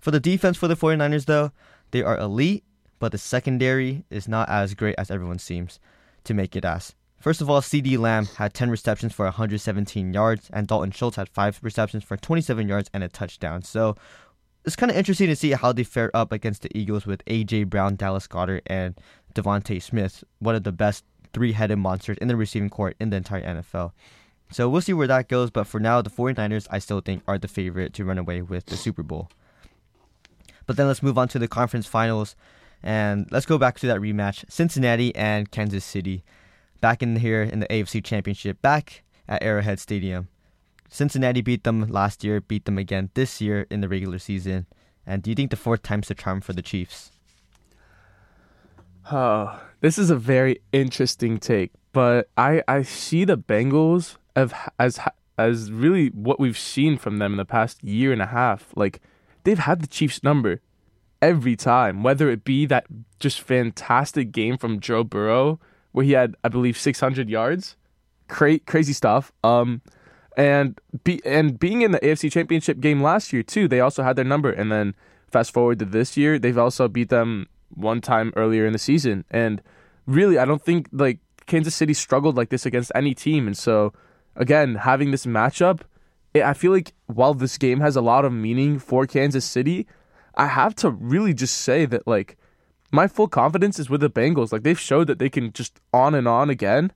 For 0.00 0.10
the 0.10 0.20
defense 0.20 0.56
for 0.56 0.68
the 0.68 0.76
49ers, 0.76 1.26
though, 1.26 1.52
they 1.90 2.02
are 2.02 2.18
elite, 2.18 2.64
but 2.98 3.12
the 3.12 3.18
secondary 3.18 4.04
is 4.08 4.26
not 4.26 4.48
as 4.48 4.74
great 4.74 4.94
as 4.96 5.10
everyone 5.10 5.38
seems 5.38 5.78
to 6.24 6.34
make 6.34 6.56
it 6.56 6.64
as. 6.64 6.94
First 7.18 7.42
of 7.42 7.50
all, 7.50 7.60
CeeDee 7.60 7.98
Lamb 7.98 8.26
had 8.36 8.54
10 8.54 8.70
receptions 8.70 9.12
for 9.12 9.26
117 9.26 10.14
yards, 10.14 10.48
and 10.52 10.66
Dalton 10.66 10.90
Schultz 10.90 11.16
had 11.16 11.28
5 11.28 11.60
receptions 11.62 12.02
for 12.02 12.16
27 12.16 12.66
yards 12.66 12.88
and 12.94 13.04
a 13.04 13.08
touchdown. 13.08 13.62
So 13.62 13.94
it's 14.64 14.76
kind 14.76 14.90
of 14.90 14.96
interesting 14.96 15.26
to 15.28 15.36
see 15.36 15.50
how 15.52 15.72
they 15.72 15.84
fare 15.84 16.10
up 16.14 16.32
against 16.32 16.62
the 16.62 16.76
Eagles 16.76 17.06
with 17.06 17.22
A.J. 17.26 17.64
Brown, 17.64 17.96
Dallas 17.96 18.26
Goedert, 18.26 18.62
and 18.66 18.94
DeVonta 19.34 19.82
Smith, 19.82 20.24
one 20.38 20.54
of 20.54 20.64
the 20.64 20.72
best 20.72 21.04
three 21.32 21.52
headed 21.52 21.78
monsters 21.78 22.18
in 22.18 22.28
the 22.28 22.36
receiving 22.36 22.70
court 22.70 22.96
in 22.98 23.10
the 23.10 23.16
entire 23.18 23.42
NFL. 23.42 23.92
So 24.50 24.68
we'll 24.68 24.80
see 24.80 24.92
where 24.92 25.06
that 25.06 25.28
goes, 25.28 25.50
but 25.50 25.66
for 25.66 25.78
now, 25.78 26.02
the 26.02 26.10
49ers, 26.10 26.66
I 26.70 26.78
still 26.78 27.00
think, 27.00 27.22
are 27.28 27.38
the 27.38 27.48
favorite 27.48 27.94
to 27.94 28.04
run 28.04 28.18
away 28.18 28.42
with 28.42 28.66
the 28.66 28.76
Super 28.76 29.02
Bowl. 29.02 29.30
But 30.66 30.76
then 30.76 30.88
let's 30.88 31.02
move 31.02 31.18
on 31.18 31.28
to 31.28 31.38
the 31.38 31.48
conference 31.48 31.86
finals, 31.86 32.34
and 32.82 33.26
let's 33.30 33.46
go 33.46 33.58
back 33.58 33.78
to 33.80 33.86
that 33.86 34.00
rematch 34.00 34.44
Cincinnati 34.50 35.14
and 35.14 35.50
Kansas 35.50 35.84
City 35.84 36.24
back 36.80 37.02
in 37.02 37.16
here 37.16 37.42
in 37.42 37.60
the 37.60 37.66
AFC 37.66 38.02
Championship, 38.02 38.60
back 38.62 39.02
at 39.28 39.42
Arrowhead 39.42 39.78
Stadium. 39.78 40.28
Cincinnati 40.88 41.40
beat 41.40 41.64
them 41.64 41.88
last 41.88 42.24
year, 42.24 42.40
beat 42.40 42.64
them 42.64 42.78
again 42.78 43.10
this 43.14 43.40
year 43.40 43.66
in 43.70 43.80
the 43.80 43.88
regular 43.88 44.18
season. 44.18 44.66
And 45.06 45.22
do 45.22 45.30
you 45.30 45.36
think 45.36 45.50
the 45.50 45.56
fourth 45.56 45.82
time's 45.82 46.08
the 46.08 46.14
charm 46.14 46.40
for 46.40 46.52
the 46.52 46.62
Chiefs? 46.62 47.12
Oh, 49.10 49.60
this 49.80 49.98
is 49.98 50.10
a 50.10 50.16
very 50.16 50.60
interesting 50.72 51.38
take, 51.38 51.72
but 51.92 52.28
I 52.36 52.62
I 52.68 52.82
see 52.82 53.24
the 53.24 53.38
Bengals 53.38 54.16
of 54.36 54.52
as 54.78 55.00
as 55.38 55.72
really 55.72 56.08
what 56.08 56.38
we've 56.38 56.58
seen 56.58 56.98
from 56.98 57.18
them 57.18 57.32
in 57.32 57.38
the 57.38 57.44
past 57.44 57.82
year 57.82 58.12
and 58.12 58.22
a 58.22 58.26
half. 58.26 58.72
Like 58.76 59.00
they've 59.44 59.58
had 59.58 59.80
the 59.80 59.86
Chiefs 59.86 60.22
number 60.22 60.60
every 61.22 61.56
time, 61.56 62.02
whether 62.02 62.30
it 62.30 62.44
be 62.44 62.66
that 62.66 62.86
just 63.18 63.40
fantastic 63.40 64.32
game 64.32 64.56
from 64.56 64.80
Joe 64.80 65.04
Burrow 65.04 65.60
where 65.92 66.04
he 66.04 66.12
had, 66.12 66.36
I 66.44 66.48
believe, 66.48 66.78
600 66.78 67.28
yards. 67.28 67.76
Cra- 68.28 68.60
crazy 68.60 68.92
stuff. 68.92 69.32
Um, 69.42 69.82
and 70.36 70.80
be 71.04 71.20
and 71.24 71.58
being 71.58 71.82
in 71.82 71.90
the 71.90 71.98
AFC 71.98 72.30
Championship 72.30 72.80
game 72.80 73.02
last 73.02 73.32
year 73.32 73.42
too, 73.42 73.66
they 73.66 73.80
also 73.80 74.02
had 74.02 74.16
their 74.16 74.24
number. 74.24 74.50
And 74.50 74.70
then 74.70 74.94
fast 75.30 75.52
forward 75.52 75.80
to 75.80 75.84
this 75.84 76.16
year, 76.16 76.38
they've 76.38 76.56
also 76.56 76.88
beat 76.88 77.08
them 77.08 77.48
one 77.74 78.00
time 78.00 78.32
earlier 78.36 78.66
in 78.66 78.72
the 78.72 78.78
season. 78.78 79.24
And 79.30 79.60
really, 80.06 80.38
I 80.38 80.44
don't 80.44 80.62
think 80.62 80.88
like 80.92 81.18
Kansas 81.46 81.74
City 81.74 81.94
struggled 81.94 82.36
like 82.36 82.50
this 82.50 82.64
against 82.64 82.92
any 82.94 83.14
team. 83.14 83.48
And 83.48 83.58
so, 83.58 83.92
again, 84.36 84.76
having 84.76 85.10
this 85.10 85.26
matchup, 85.26 85.80
I 86.34 86.54
feel 86.54 86.70
like 86.70 86.92
while 87.06 87.34
this 87.34 87.58
game 87.58 87.80
has 87.80 87.96
a 87.96 88.00
lot 88.00 88.24
of 88.24 88.32
meaning 88.32 88.78
for 88.78 89.06
Kansas 89.06 89.44
City, 89.44 89.86
I 90.34 90.46
have 90.46 90.74
to 90.76 90.90
really 90.90 91.34
just 91.34 91.58
say 91.58 91.86
that 91.86 92.06
like 92.06 92.36
my 92.92 93.06
full 93.06 93.28
confidence 93.28 93.78
is 93.78 93.90
with 93.90 94.00
the 94.00 94.10
Bengals. 94.10 94.52
Like 94.52 94.62
they've 94.62 94.78
showed 94.78 95.06
that 95.06 95.18
they 95.18 95.28
can 95.28 95.52
just 95.52 95.80
on 95.92 96.14
and 96.14 96.26
on 96.26 96.50
again, 96.50 96.92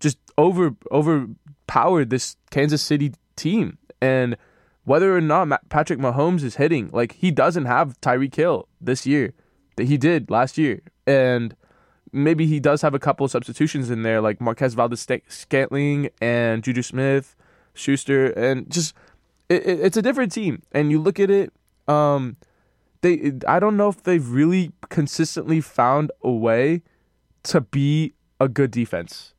just 0.00 0.18
over 0.36 0.74
overpower 0.90 2.04
this 2.04 2.36
Kansas 2.50 2.82
City 2.82 3.12
team. 3.36 3.78
And 4.00 4.36
whether 4.84 5.16
or 5.16 5.20
not 5.20 5.68
Patrick 5.68 5.98
Mahomes 5.98 6.42
is 6.42 6.56
hitting, 6.56 6.90
like 6.92 7.12
he 7.12 7.30
doesn't 7.30 7.66
have 7.66 8.00
Tyreek 8.00 8.34
Hill 8.34 8.68
this 8.80 9.06
year 9.06 9.34
that 9.76 9.88
he 9.88 9.96
did 9.96 10.30
last 10.30 10.56
year, 10.56 10.80
and 11.06 11.54
maybe 12.12 12.46
he 12.46 12.60
does 12.60 12.82
have 12.82 12.94
a 12.94 12.98
couple 12.98 13.24
of 13.24 13.30
substitutions 13.30 13.90
in 13.90 14.02
there, 14.02 14.20
like 14.20 14.40
Marquez 14.40 14.74
Valdez 14.74 15.06
Scantling 15.28 16.08
and 16.20 16.62
Juju 16.62 16.82
Smith, 16.82 17.36
Schuster, 17.74 18.26
and 18.30 18.70
just 18.70 18.94
it, 19.48 19.66
it, 19.66 19.80
it's 19.80 19.96
a 19.96 20.02
different 20.02 20.32
team. 20.32 20.62
And 20.72 20.90
you 20.90 21.00
look 21.00 21.20
at 21.20 21.30
it, 21.30 21.52
um, 21.88 22.36
they 23.06 23.32
I 23.46 23.60
don't 23.60 23.76
know 23.76 23.88
if 23.88 24.02
they've 24.02 24.28
really 24.28 24.72
consistently 24.88 25.60
found 25.60 26.10
a 26.22 26.30
way 26.30 26.82
to 27.44 27.60
be 27.60 28.14
a 28.40 28.48
good 28.48 28.70
defense. 28.70 29.32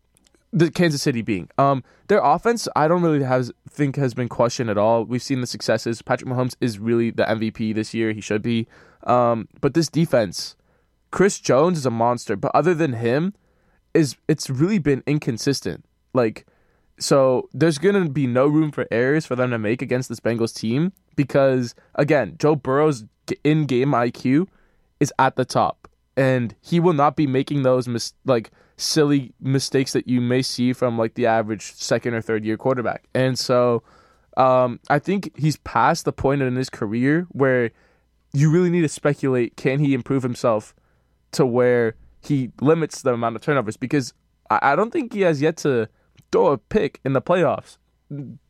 The 0.53 0.71
Kansas 0.71 1.01
City 1.01 1.21
being 1.21 1.49
um 1.57 1.83
their 2.07 2.19
offense, 2.19 2.67
I 2.75 2.87
don't 2.87 3.01
really 3.01 3.23
has 3.23 3.51
think 3.69 3.97
has 3.97 4.13
been 4.13 4.29
questioned 4.29 4.69
at 4.69 4.77
all. 4.77 5.03
We've 5.03 5.21
seen 5.21 5.41
the 5.41 5.47
successes. 5.47 6.01
Patrick 6.01 6.29
Mahomes 6.29 6.55
is 6.61 6.79
really 6.79 7.11
the 7.11 7.23
MVP 7.23 7.75
this 7.75 7.93
year. 7.93 8.13
He 8.13 8.21
should 8.21 8.41
be. 8.41 8.67
Um, 9.03 9.47
but 9.61 9.73
this 9.73 9.89
defense, 9.89 10.55
Chris 11.11 11.39
Jones 11.39 11.77
is 11.77 11.85
a 11.85 11.91
monster. 11.91 12.35
But 12.35 12.51
other 12.55 12.73
than 12.73 12.93
him, 12.93 13.33
is 13.93 14.15
it's 14.27 14.49
really 14.49 14.79
been 14.79 15.03
inconsistent. 15.05 15.83
Like, 16.13 16.45
so 16.99 17.49
there's 17.53 17.77
gonna 17.77 18.09
be 18.09 18.27
no 18.27 18.47
room 18.47 18.71
for 18.71 18.87
errors 18.91 19.25
for 19.25 19.35
them 19.35 19.51
to 19.51 19.57
make 19.57 19.81
against 19.81 20.09
this 20.09 20.19
Bengals 20.19 20.55
team 20.55 20.93
because 21.15 21.75
again, 21.95 22.35
Joe 22.39 22.55
Burrow's 22.55 23.05
in 23.43 23.65
game 23.65 23.91
IQ 23.91 24.47
is 24.99 25.13
at 25.19 25.35
the 25.35 25.45
top, 25.45 25.89
and 26.15 26.55
he 26.61 26.79
will 26.79 26.93
not 26.93 27.15
be 27.15 27.27
making 27.27 27.63
those 27.63 27.87
mis- 27.87 28.13
like 28.25 28.51
silly 28.77 29.33
mistakes 29.41 29.93
that 29.93 30.07
you 30.07 30.21
may 30.21 30.41
see 30.41 30.71
from 30.71 30.97
like 30.97 31.15
the 31.15 31.25
average 31.25 31.73
second 31.73 32.13
or 32.13 32.21
third 32.21 32.45
year 32.45 32.57
quarterback. 32.57 33.07
And 33.13 33.37
so, 33.37 33.83
um, 34.37 34.79
I 34.89 34.99
think 34.99 35.37
he's 35.37 35.57
past 35.57 36.05
the 36.05 36.13
point 36.13 36.41
in 36.41 36.55
his 36.55 36.69
career 36.69 37.27
where 37.31 37.71
you 38.33 38.49
really 38.49 38.69
need 38.69 38.81
to 38.81 38.89
speculate: 38.89 39.57
can 39.57 39.79
he 39.79 39.93
improve 39.93 40.23
himself 40.23 40.73
to 41.33 41.45
where 41.45 41.95
he 42.21 42.51
limits 42.61 43.01
the 43.01 43.13
amount 43.13 43.35
of 43.35 43.41
turnovers? 43.41 43.77
Because 43.77 44.13
I, 44.49 44.59
I 44.61 44.75
don't 44.75 44.91
think 44.91 45.13
he 45.13 45.21
has 45.21 45.41
yet 45.41 45.57
to 45.57 45.89
throw 46.31 46.47
a 46.47 46.57
pick 46.57 46.99
in 47.05 47.13
the 47.13 47.21
playoffs. 47.21 47.77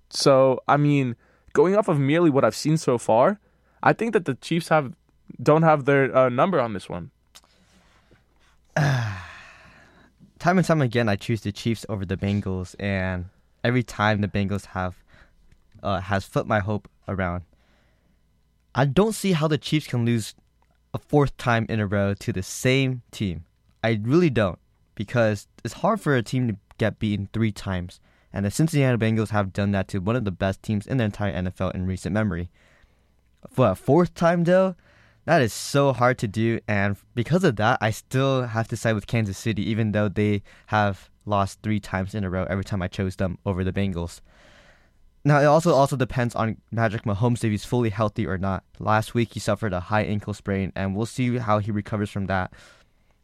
So, 0.09 0.61
I 0.67 0.77
mean, 0.77 1.15
going 1.53 1.75
off 1.75 1.87
of 1.87 1.99
merely 1.99 2.29
what 2.29 2.45
I've 2.45 2.55
seen 2.55 2.77
so 2.77 2.97
far, 2.97 3.39
I 3.83 3.93
think 3.93 4.13
that 4.13 4.25
the 4.25 4.35
Chiefs 4.35 4.69
have 4.69 4.93
don't 5.41 5.63
have 5.63 5.85
their 5.85 6.15
uh, 6.15 6.29
number 6.29 6.59
on 6.59 6.73
this 6.73 6.89
one. 6.89 7.11
time 8.75 10.57
and 10.57 10.65
time 10.65 10.81
again, 10.81 11.09
I 11.09 11.15
choose 11.15 11.41
the 11.41 11.51
Chiefs 11.51 11.85
over 11.89 12.05
the 12.05 12.17
Bengals, 12.17 12.75
and 12.79 13.25
every 13.63 13.83
time 13.83 14.21
the 14.21 14.27
Bengals 14.27 14.65
have 14.67 14.95
uh, 15.83 15.99
has 15.99 16.25
flipped 16.25 16.47
my 16.47 16.59
hope 16.59 16.87
around. 17.07 17.43
I 18.73 18.85
don't 18.85 19.13
see 19.13 19.33
how 19.33 19.47
the 19.47 19.57
Chiefs 19.57 19.87
can 19.87 20.05
lose 20.05 20.35
a 20.93 20.99
fourth 20.99 21.35
time 21.37 21.65
in 21.69 21.79
a 21.79 21.87
row 21.87 22.13
to 22.13 22.31
the 22.31 22.43
same 22.43 23.01
team. 23.11 23.45
I 23.83 23.99
really 24.01 24.29
don't, 24.29 24.59
because 24.95 25.47
it's 25.63 25.75
hard 25.75 26.01
for 26.01 26.15
a 26.15 26.23
team 26.23 26.47
to 26.47 26.57
get 26.77 26.99
beaten 26.99 27.29
three 27.33 27.51
times, 27.51 27.99
and 28.33 28.45
the 28.45 28.51
Cincinnati 28.51 28.97
Bengals 28.97 29.29
have 29.29 29.53
done 29.53 29.71
that 29.71 29.87
to 29.89 29.99
one 29.99 30.15
of 30.15 30.25
the 30.25 30.31
best 30.31 30.61
teams 30.61 30.87
in 30.87 30.97
the 30.97 31.03
entire 31.03 31.33
NFL 31.33 31.75
in 31.75 31.85
recent 31.85 32.13
memory. 32.13 32.49
For 33.49 33.69
a 33.69 33.75
fourth 33.75 34.13
time, 34.13 34.43
though, 34.43 34.75
that 35.25 35.41
is 35.41 35.53
so 35.53 35.93
hard 35.93 36.17
to 36.19 36.27
do, 36.27 36.59
and 36.67 36.97
because 37.13 37.43
of 37.43 37.57
that, 37.57 37.79
I 37.81 37.91
still 37.91 38.43
have 38.43 38.67
to 38.69 38.77
side 38.77 38.93
with 38.93 39.07
Kansas 39.07 39.37
City, 39.37 39.69
even 39.69 39.91
though 39.91 40.07
they 40.07 40.41
have 40.67 41.09
lost 41.25 41.59
three 41.61 41.79
times 41.79 42.15
in 42.15 42.23
a 42.23 42.29
row 42.29 42.45
every 42.49 42.63
time 42.63 42.81
I 42.81 42.87
chose 42.87 43.17
them 43.17 43.37
over 43.45 43.63
the 43.63 43.73
Bengals. 43.73 44.21
Now, 45.25 45.41
it 45.41 45.45
also 45.45 45.73
also 45.73 45.97
depends 45.97 46.33
on 46.35 46.55
Patrick 46.73 47.03
Mahomes 47.03 47.43
if 47.43 47.51
he's 47.51 47.65
fully 47.65 47.89
healthy 47.89 48.25
or 48.25 48.37
not. 48.37 48.63
Last 48.79 49.13
week, 49.13 49.33
he 49.33 49.41
suffered 49.41 49.73
a 49.73 49.81
high 49.81 50.03
ankle 50.03 50.33
sprain, 50.33 50.71
and 50.73 50.95
we'll 50.95 51.05
see 51.05 51.37
how 51.37 51.59
he 51.59 51.71
recovers 51.71 52.09
from 52.09 52.27
that. 52.27 52.53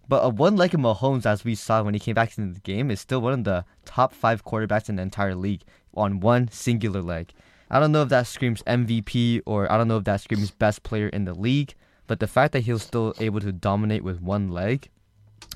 But 0.07 0.25
a 0.25 0.29
one-legged 0.29 0.79
Mahomes, 0.79 1.25
as 1.25 1.43
we 1.45 1.55
saw 1.55 1.81
when 1.81 1.93
he 1.93 1.99
came 1.99 2.15
back 2.15 2.37
into 2.37 2.53
the 2.53 2.59
game, 2.59 2.91
is 2.91 2.99
still 2.99 3.21
one 3.21 3.33
of 3.33 3.43
the 3.43 3.65
top 3.85 4.13
five 4.13 4.43
quarterbacks 4.43 4.89
in 4.89 4.97
the 4.97 5.01
entire 5.01 5.35
league 5.35 5.63
on 5.95 6.19
one 6.19 6.49
singular 6.51 7.01
leg. 7.01 7.33
I 7.69 7.79
don't 7.79 7.91
know 7.91 8.03
if 8.03 8.09
that 8.09 8.27
screams 8.27 8.61
MVP 8.63 9.41
or 9.45 9.71
I 9.71 9.77
don't 9.77 9.87
know 9.87 9.97
if 9.97 10.03
that 10.03 10.21
screams 10.21 10.51
best 10.51 10.83
player 10.83 11.07
in 11.07 11.25
the 11.25 11.33
league, 11.33 11.73
But 12.07 12.19
the 12.19 12.27
fact 12.27 12.53
that 12.53 12.61
he 12.61 12.73
was 12.73 12.83
still 12.83 13.13
able 13.19 13.39
to 13.39 13.51
dominate 13.51 14.03
with 14.03 14.21
one 14.21 14.49
leg, 14.49 14.89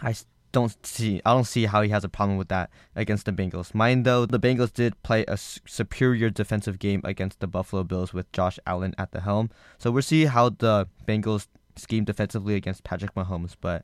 I 0.01 0.15
don't 0.51 0.86
see. 0.86 1.21
I 1.25 1.33
don't 1.33 1.43
see 1.43 1.65
how 1.65 1.81
he 1.81 1.89
has 1.89 2.03
a 2.03 2.10
problem 2.10 2.38
with 2.38 2.47
that 2.47 2.69
against 2.95 3.25
the 3.25 3.31
Bengals. 3.33 3.75
Mind 3.75 4.05
though, 4.05 4.25
the 4.25 4.39
Bengals 4.39 4.73
did 4.73 5.01
play 5.03 5.25
a 5.27 5.38
superior 5.38 6.29
defensive 6.29 6.79
game 6.79 7.01
against 7.03 7.39
the 7.39 7.47
Buffalo 7.47 7.83
Bills 7.83 8.13
with 8.13 8.31
Josh 8.31 8.57
Allen 8.65 8.95
at 8.97 9.12
the 9.12 9.21
helm. 9.21 9.49
So 9.77 9.91
we'll 9.91 10.01
see 10.01 10.25
how 10.25 10.49
the 10.49 10.88
Bengals 11.07 11.47
scheme 11.75 12.05
defensively 12.05 12.55
against 12.55 12.83
Patrick 12.83 13.13
Mahomes. 13.13 13.55
But 13.60 13.83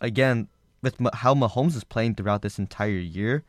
again, 0.00 0.48
with 0.82 0.96
how 1.14 1.34
Mahomes 1.34 1.76
is 1.76 1.84
playing 1.84 2.14
throughout 2.14 2.42
this 2.42 2.58
entire 2.58 2.90
year, 2.90 3.44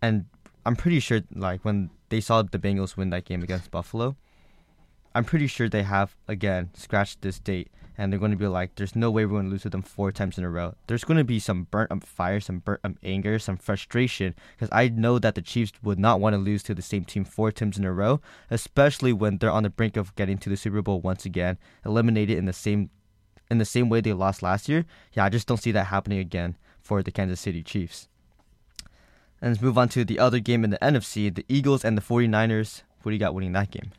and 0.00 0.26
I'm 0.64 0.76
pretty 0.76 1.00
sure 1.00 1.22
like 1.34 1.64
when 1.64 1.90
they 2.08 2.20
saw 2.20 2.42
the 2.42 2.58
Bengals 2.58 2.96
win 2.96 3.10
that 3.10 3.24
game 3.24 3.42
against 3.42 3.70
Buffalo, 3.70 4.16
I'm 5.14 5.24
pretty 5.24 5.46
sure 5.46 5.68
they 5.68 5.82
have 5.82 6.14
again 6.28 6.70
scratched 6.74 7.22
this 7.22 7.38
date 7.38 7.70
and 7.98 8.12
they're 8.12 8.20
going 8.20 8.30
to 8.30 8.36
be 8.36 8.46
like, 8.46 8.74
there's 8.74 8.94
no 8.94 9.10
way 9.10 9.24
we're 9.24 9.32
going 9.32 9.46
to 9.46 9.50
lose 9.50 9.62
to 9.62 9.70
them 9.70 9.82
four 9.82 10.12
times 10.12 10.36
in 10.36 10.44
a 10.44 10.50
row. 10.50 10.74
There's 10.86 11.04
going 11.04 11.16
to 11.16 11.24
be 11.24 11.38
some 11.38 11.64
burnt 11.70 11.90
up 11.90 12.04
fire, 12.04 12.40
some 12.40 12.58
burnt 12.58 12.80
up 12.84 12.92
anger, 13.02 13.38
some 13.38 13.56
frustration 13.56 14.34
because 14.54 14.68
I 14.70 14.88
know 14.88 15.18
that 15.18 15.34
the 15.34 15.42
Chiefs 15.42 15.72
would 15.82 15.98
not 15.98 16.20
want 16.20 16.34
to 16.34 16.38
lose 16.38 16.62
to 16.64 16.74
the 16.74 16.82
same 16.82 17.04
team 17.04 17.24
four 17.24 17.50
times 17.52 17.78
in 17.78 17.84
a 17.84 17.92
row, 17.92 18.20
especially 18.50 19.12
when 19.12 19.38
they're 19.38 19.50
on 19.50 19.62
the 19.62 19.70
brink 19.70 19.96
of 19.96 20.14
getting 20.14 20.38
to 20.38 20.50
the 20.50 20.56
Super 20.56 20.82
Bowl 20.82 21.00
once 21.00 21.24
again, 21.24 21.58
eliminated 21.84 22.36
in 22.36 22.44
the 22.44 22.52
same 22.52 22.90
in 23.50 23.58
the 23.58 23.64
same 23.64 23.88
way 23.88 24.00
they 24.00 24.12
lost 24.12 24.42
last 24.42 24.68
year. 24.68 24.84
Yeah, 25.12 25.24
I 25.24 25.28
just 25.28 25.46
don't 25.46 25.62
see 25.62 25.72
that 25.72 25.84
happening 25.84 26.18
again 26.18 26.56
for 26.80 27.02
the 27.02 27.10
Kansas 27.10 27.40
City 27.40 27.62
Chiefs. 27.62 28.08
And 29.40 29.50
let's 29.50 29.62
move 29.62 29.76
on 29.76 29.88
to 29.90 30.04
the 30.04 30.18
other 30.18 30.38
game 30.38 30.64
in 30.64 30.70
the 30.70 30.78
NFC, 30.78 31.34
the 31.34 31.44
Eagles 31.48 31.84
and 31.84 31.96
the 31.96 32.02
49ers. 32.02 32.82
What 33.02 33.10
do 33.10 33.14
you 33.14 33.20
got 33.20 33.34
winning 33.34 33.52
that 33.52 33.70
game? 33.70 33.92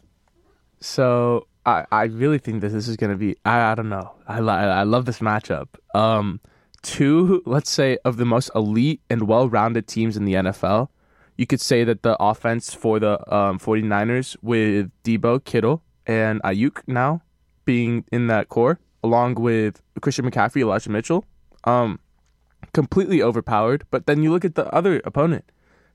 So 0.79 1.47
I, 1.67 1.85
I 1.91 2.03
really 2.05 2.39
think 2.39 2.61
that 2.61 2.69
this 2.69 2.87
is 2.87 2.95
going 2.95 3.11
to 3.11 3.17
be 3.17 3.35
I, 3.45 3.71
I 3.71 3.75
don't 3.75 3.89
know 3.89 4.13
I, 4.27 4.39
I 4.39 4.83
love 4.83 5.05
this 5.05 5.19
matchup 5.19 5.67
um 5.93 6.39
two 6.81 7.43
let's 7.45 7.69
say 7.69 7.97
of 8.05 8.17
the 8.17 8.25
most 8.25 8.49
elite 8.55 9.01
and 9.09 9.27
well-rounded 9.27 9.87
teams 9.87 10.15
in 10.15 10.25
the 10.25 10.35
NFL 10.35 10.87
you 11.35 11.45
could 11.45 11.61
say 11.61 11.83
that 11.83 12.03
the 12.03 12.15
offense 12.21 12.73
for 12.73 12.99
the 12.99 13.19
um, 13.33 13.59
49ers 13.59 14.37
with 14.41 14.89
Deebo, 15.03 15.43
Kittle 15.43 15.83
and 16.07 16.41
Aiyuk 16.41 16.81
now 16.87 17.21
being 17.65 18.05
in 18.11 18.27
that 18.27 18.49
core 18.49 18.79
along 19.07 19.35
with 19.35 19.81
Christian 20.01 20.29
McCaffrey 20.29 20.61
Elijah 20.61 20.91
Mitchell 20.91 21.25
um 21.63 21.99
completely 22.73 23.21
overpowered 23.21 23.85
but 23.91 24.05
then 24.07 24.23
you 24.23 24.31
look 24.31 24.45
at 24.45 24.55
the 24.55 24.67
other 24.73 25.01
opponent 25.05 25.45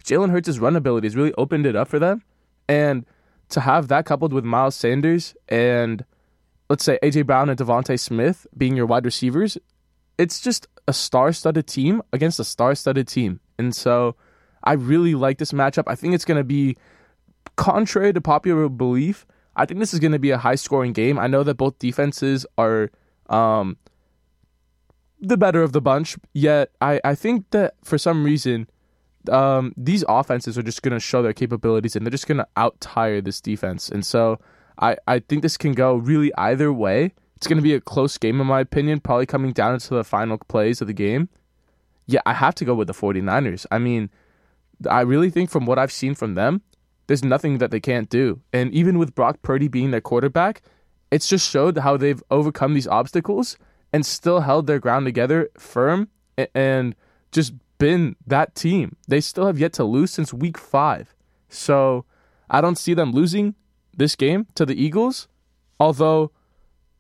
Jalen 0.05 0.31
Hurts' 0.31 0.59
run 0.59 0.77
abilities 0.77 1.14
really 1.14 1.35
opened 1.35 1.66
it 1.66 1.77
up 1.77 1.88
for 1.88 1.98
them 1.98 2.22
and 2.68 3.05
to 3.51 3.61
have 3.61 3.88
that 3.88 4.07
coupled 4.07 4.33
with 4.33 4.44
Miles 4.44 4.75
Sanders 4.75 5.35
and 5.48 6.05
let's 6.72 6.85
say 6.85 6.98
AJ 7.03 7.27
Brown 7.27 7.51
and 7.51 7.59
DeVonta 7.59 8.01
Smith 8.01 8.46
being 8.57 8.75
your 8.75 8.87
wide 8.87 9.05
receivers, 9.05 9.59
it's 10.16 10.40
just 10.40 10.66
a 10.88 10.92
star-studded 10.94 11.66
team 11.66 12.01
against 12.14 12.40
a 12.40 12.44
star-studded 12.44 13.07
team. 13.07 13.40
And 13.59 13.77
so 13.77 14.16
I 14.64 14.72
really 14.72 15.14
like 15.14 15.37
this 15.37 15.53
matchup. 15.53 15.85
I 15.87 15.94
think 15.94 16.14
it's 16.14 16.25
going 16.25 16.38
to 16.38 16.44
be 16.44 16.79
contrary 17.57 18.14
to 18.14 18.22
popular 18.22 18.70
belief. 18.70 19.27
I 19.55 19.66
think 19.66 19.81
this 19.81 19.92
is 19.92 20.01
going 20.01 20.12
to 20.12 20.18
be 20.18 20.31
a 20.31 20.38
high-scoring 20.38 20.94
game. 20.94 21.18
I 21.18 21.27
know 21.27 21.42
that 21.42 21.57
both 21.57 21.79
defenses 21.79 22.46
are 22.57 22.90
um, 23.29 23.77
the 25.21 25.37
better 25.37 25.63
of 25.63 25.73
the 25.73 25.81
bunch, 25.81 26.17
yet 26.33 26.71
I, 26.81 27.01
I 27.05 27.15
think 27.15 27.51
that 27.51 27.75
for 27.85 27.99
some 27.99 28.25
reason 28.25 28.69
um, 29.31 29.73
these 29.77 30.05
offenses 30.09 30.59
are 30.59 30.63
just 30.63 30.83
going 30.83 30.93
to 30.93 31.01
show 31.01 31.23
their 31.23 31.33
capabilities 31.33 31.95
and 31.95 32.05
they're 32.05 32.11
just 32.11 32.27
going 32.27 32.39
to 32.39 32.49
out 32.57 32.81
tire 32.81 33.21
this 33.21 33.41
defense. 33.41 33.89
And 33.89 34.05
so 34.05 34.41
I, 34.79 34.97
I 35.07 35.21
think 35.21 35.43
this 35.43 35.57
can 35.57 35.73
go 35.73 35.95
really 35.95 36.33
either 36.37 36.73
way. 36.73 37.13
It's 37.37 37.47
going 37.47 37.59
to 37.59 37.63
be 37.63 37.75
a 37.75 37.81
close 37.81 38.19
game, 38.19 38.41
in 38.41 38.47
my 38.47 38.61
opinion, 38.61 39.01
probably 39.01 39.27
coming 39.27 39.53
down 39.53 39.79
to 39.79 39.95
the 39.95 40.05
final 40.05 40.39
plays 40.39 40.81
of 40.81 40.87
the 40.87 40.93
game. 40.93 41.29
Yeah, 42.07 42.21
I 42.27 42.35
have 42.35 42.55
to 42.57 42.65
go 42.65 42.75
with 42.75 42.89
the 42.89 42.95
49ers. 42.95 43.67
I 43.71 43.79
mean, 43.79 44.11
I 44.89 45.01
really 45.01 45.31
think 45.31 45.51
from 45.51 45.67
what 45.67 45.79
I've 45.79 45.93
seen 45.93 46.15
from 46.15 46.35
them, 46.35 46.63
there's 47.07 47.25
nothing 47.25 47.59
that 47.59 47.71
they 47.71 47.81
can't 47.81 48.09
do. 48.09 48.41
And 48.53 48.73
even 48.73 48.99
with 48.99 49.15
Brock 49.15 49.43
Purdy 49.43 49.69
being 49.69 49.91
their 49.91 50.01
quarterback, 50.01 50.63
it's 51.12 51.29
just 51.29 51.48
showed 51.48 51.79
how 51.79 51.96
they've 51.96 52.22
overcome 52.31 52.72
these 52.72 52.88
obstacles 52.88 53.59
and 53.92 54.05
still 54.05 54.40
held 54.40 54.66
their 54.66 54.79
ground 54.79 55.05
together 55.05 55.51
firm 55.59 56.09
and 56.55 56.96
just 57.31 57.53
been 57.77 58.16
that 58.27 58.55
team. 58.55 58.96
They 59.07 59.20
still 59.20 59.46
have 59.46 59.59
yet 59.59 59.75
to 59.75 59.85
lose 59.85 60.11
since 60.11 60.33
week 60.33 60.57
five. 60.57 61.14
So 61.51 62.07
I 62.48 62.62
don't 62.62 62.79
see 62.79 62.94
them 62.94 63.12
losing 63.12 63.55
this 63.94 64.16
game 64.16 64.46
to 64.55 64.64
the 64.64 64.75
Eagles. 64.83 65.29
Although, 65.79 66.31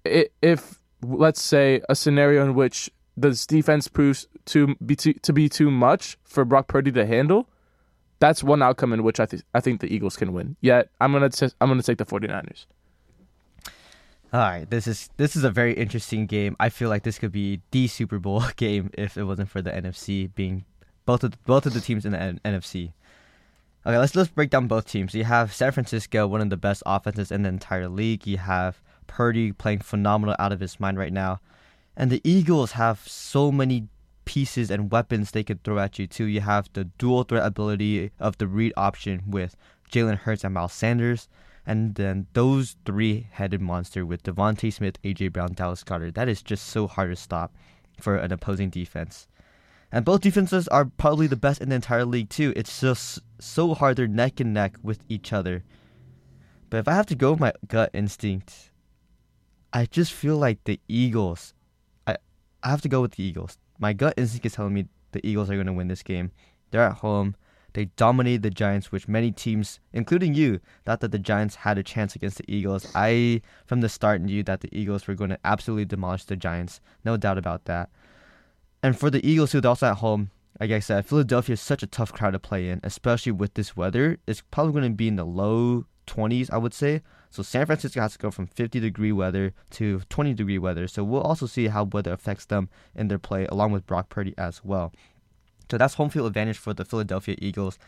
if 0.04 0.80
let's 1.02 1.40
say 1.40 1.80
a 1.88 1.94
scenario 1.94 2.44
in 2.44 2.54
which 2.54 2.90
this 3.16 3.46
defense 3.46 3.88
proves 3.88 4.28
to 4.46 4.74
be 4.84 4.94
too, 4.94 5.14
to 5.14 5.32
be 5.32 5.48
too 5.48 5.70
much 5.70 6.18
for 6.24 6.44
Brock 6.44 6.68
Purdy 6.68 6.92
to 6.92 7.06
handle, 7.06 7.48
that's 8.18 8.44
one 8.44 8.62
outcome 8.62 8.92
in 8.92 9.02
which 9.02 9.20
I 9.20 9.26
think 9.26 9.42
I 9.54 9.60
think 9.60 9.80
the 9.80 9.94
Eagles 9.94 10.16
can 10.16 10.34
win. 10.34 10.56
Yet 10.60 10.90
I'm 11.00 11.12
gonna 11.12 11.30
t- 11.30 11.48
I'm 11.60 11.68
gonna 11.68 11.82
take 11.82 11.98
the 11.98 12.04
49ers. 12.04 12.66
All 14.32 14.40
right, 14.40 14.68
this 14.70 14.86
is 14.86 15.10
this 15.18 15.36
is 15.36 15.44
a 15.44 15.50
very 15.50 15.74
interesting 15.74 16.24
game. 16.24 16.56
I 16.58 16.70
feel 16.70 16.88
like 16.88 17.02
this 17.02 17.18
could 17.18 17.32
be 17.32 17.60
the 17.70 17.86
Super 17.86 18.18
Bowl 18.18 18.42
game 18.56 18.90
if 18.94 19.18
it 19.18 19.24
wasn't 19.24 19.50
for 19.50 19.60
the 19.60 19.70
NFC 19.70 20.34
being 20.34 20.64
both 21.04 21.22
of 21.22 21.42
both 21.44 21.66
of 21.66 21.74
the 21.74 21.82
teams 21.82 22.06
in 22.06 22.12
the 22.12 22.20
N- 22.20 22.40
NFC. 22.42 22.92
Okay, 23.84 23.98
let's 23.98 24.16
let's 24.16 24.30
break 24.30 24.48
down 24.48 24.68
both 24.68 24.86
teams. 24.86 25.14
You 25.14 25.24
have 25.24 25.52
San 25.52 25.72
Francisco, 25.72 26.26
one 26.26 26.40
of 26.40 26.48
the 26.48 26.56
best 26.56 26.82
offenses 26.86 27.30
in 27.30 27.42
the 27.42 27.50
entire 27.50 27.90
league. 27.90 28.26
You 28.26 28.38
have 28.38 28.80
Purdy 29.06 29.52
playing 29.52 29.80
phenomenal 29.80 30.34
out 30.38 30.52
of 30.52 30.60
his 30.60 30.80
mind 30.80 30.96
right 30.96 31.12
now, 31.12 31.40
and 31.94 32.10
the 32.10 32.22
Eagles 32.24 32.72
have 32.72 33.06
so 33.06 33.52
many 33.52 33.88
pieces 34.24 34.70
and 34.70 34.90
weapons 34.90 35.32
they 35.32 35.44
could 35.44 35.62
throw 35.62 35.78
at 35.78 35.98
you 35.98 36.06
too. 36.06 36.24
You 36.24 36.40
have 36.40 36.70
the 36.72 36.84
dual 36.84 37.24
threat 37.24 37.44
ability 37.44 38.12
of 38.18 38.38
the 38.38 38.46
read 38.46 38.72
option 38.78 39.24
with 39.26 39.56
Jalen 39.92 40.18
Hurts 40.18 40.42
and 40.42 40.54
Miles 40.54 40.72
Sanders, 40.72 41.28
and 41.66 41.94
then 41.94 42.26
those 42.32 42.76
three-headed 42.84 43.60
monster 43.60 44.04
with 44.04 44.22
DeVonta 44.24 44.72
Smith, 44.72 45.00
AJ 45.02 45.32
Brown, 45.32 45.52
Dallas 45.54 45.84
Goedert. 45.84 46.14
That 46.14 46.28
is 46.28 46.42
just 46.42 46.66
so 46.66 46.86
hard 46.86 47.10
to 47.10 47.16
stop 47.16 47.54
for 48.00 48.16
an 48.16 48.32
opposing 48.32 48.70
defense. 48.70 49.28
And 49.92 50.04
both 50.04 50.22
defenses 50.22 50.66
are 50.68 50.86
probably 50.86 51.26
the 51.26 51.36
best 51.36 51.60
in 51.60 51.68
the 51.68 51.74
entire 51.74 52.04
league 52.04 52.30
too. 52.30 52.52
It's 52.56 52.80
just 52.80 53.20
so 53.38 53.74
hard 53.74 53.96
they're 53.96 54.08
neck 54.08 54.40
and 54.40 54.54
neck 54.54 54.76
with 54.82 55.04
each 55.08 55.32
other. 55.32 55.62
But 56.70 56.78
if 56.78 56.88
I 56.88 56.94
have 56.94 57.06
to 57.06 57.14
go 57.14 57.32
with 57.32 57.40
my 57.40 57.52
gut 57.68 57.90
instinct, 57.92 58.70
I 59.72 59.84
just 59.86 60.12
feel 60.12 60.36
like 60.36 60.64
the 60.64 60.80
Eagles. 60.88 61.52
I 62.06 62.16
I 62.62 62.70
have 62.70 62.80
to 62.82 62.88
go 62.88 63.02
with 63.02 63.12
the 63.12 63.22
Eagles. 63.22 63.58
My 63.78 63.92
gut 63.92 64.14
instinct 64.16 64.46
is 64.46 64.54
telling 64.54 64.72
me 64.72 64.86
the 65.12 65.24
Eagles 65.26 65.50
are 65.50 65.54
going 65.54 65.66
to 65.66 65.72
win 65.72 65.88
this 65.88 66.02
game. 66.02 66.30
They're 66.70 66.82
at 66.82 66.98
home. 66.98 67.36
They 67.74 67.86
dominated 67.96 68.42
the 68.42 68.50
Giants, 68.50 68.92
which 68.92 69.08
many 69.08 69.30
teams, 69.30 69.80
including 69.92 70.34
you, 70.34 70.60
thought 70.84 71.00
that 71.00 71.12
the 71.12 71.18
Giants 71.18 71.56
had 71.56 71.78
a 71.78 71.82
chance 71.82 72.14
against 72.14 72.38
the 72.38 72.44
Eagles. 72.52 72.86
I, 72.94 73.42
from 73.66 73.80
the 73.80 73.88
start, 73.88 74.20
knew 74.20 74.42
that 74.42 74.60
the 74.60 74.68
Eagles 74.72 75.06
were 75.06 75.14
going 75.14 75.30
to 75.30 75.38
absolutely 75.44 75.86
demolish 75.86 76.24
the 76.24 76.36
Giants. 76.36 76.80
No 77.04 77.16
doubt 77.16 77.38
about 77.38 77.64
that. 77.64 77.90
And 78.82 78.98
for 78.98 79.10
the 79.10 79.26
Eagles, 79.26 79.52
who 79.52 79.60
are 79.60 79.66
also 79.66 79.86
at 79.86 79.98
home, 79.98 80.30
like 80.60 80.70
I 80.70 80.80
said, 80.80 81.06
Philadelphia 81.06 81.54
is 81.54 81.60
such 81.60 81.82
a 81.82 81.86
tough 81.86 82.12
crowd 82.12 82.32
to 82.32 82.38
play 82.38 82.68
in, 82.68 82.80
especially 82.82 83.32
with 83.32 83.54
this 83.54 83.76
weather. 83.76 84.18
It's 84.26 84.42
probably 84.50 84.72
going 84.72 84.92
to 84.92 84.96
be 84.96 85.08
in 85.08 85.16
the 85.16 85.24
low 85.24 85.86
20s, 86.06 86.50
I 86.52 86.58
would 86.58 86.74
say. 86.74 87.02
So 87.30 87.42
San 87.42 87.64
Francisco 87.64 88.00
has 88.00 88.12
to 88.12 88.18
go 88.18 88.30
from 88.30 88.46
50 88.46 88.78
degree 88.80 89.12
weather 89.12 89.54
to 89.70 90.00
20 90.10 90.34
degree 90.34 90.58
weather. 90.58 90.86
So 90.86 91.02
we'll 91.02 91.22
also 91.22 91.46
see 91.46 91.68
how 91.68 91.84
weather 91.84 92.12
affects 92.12 92.44
them 92.44 92.68
in 92.94 93.08
their 93.08 93.18
play, 93.18 93.46
along 93.46 93.72
with 93.72 93.86
Brock 93.86 94.10
Purdy 94.10 94.34
as 94.36 94.62
well. 94.62 94.92
So 95.72 95.78
that's 95.78 95.94
home 95.94 96.10
field 96.10 96.26
advantage 96.26 96.58
for 96.58 96.74
the 96.74 96.84
Philadelphia 96.84 97.34
Eagles. 97.38 97.78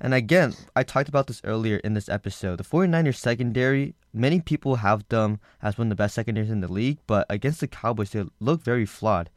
And 0.00 0.14
again, 0.14 0.54
I 0.74 0.82
talked 0.82 1.10
about 1.10 1.26
this 1.26 1.42
earlier 1.44 1.76
in 1.76 1.92
this 1.92 2.08
episode. 2.08 2.56
The 2.56 2.64
49ers 2.64 3.16
secondary, 3.16 3.94
many 4.14 4.40
people 4.40 4.76
have 4.76 5.06
them 5.10 5.40
as 5.60 5.76
one 5.76 5.88
of 5.88 5.90
the 5.90 5.96
best 5.96 6.14
secondaries 6.14 6.48
in 6.48 6.62
the 6.62 6.72
league, 6.72 6.96
but 7.06 7.26
against 7.28 7.60
the 7.60 7.68
Cowboys, 7.68 8.12
they 8.12 8.24
look 8.40 8.62
very 8.62 8.86
flawed. 8.86 9.28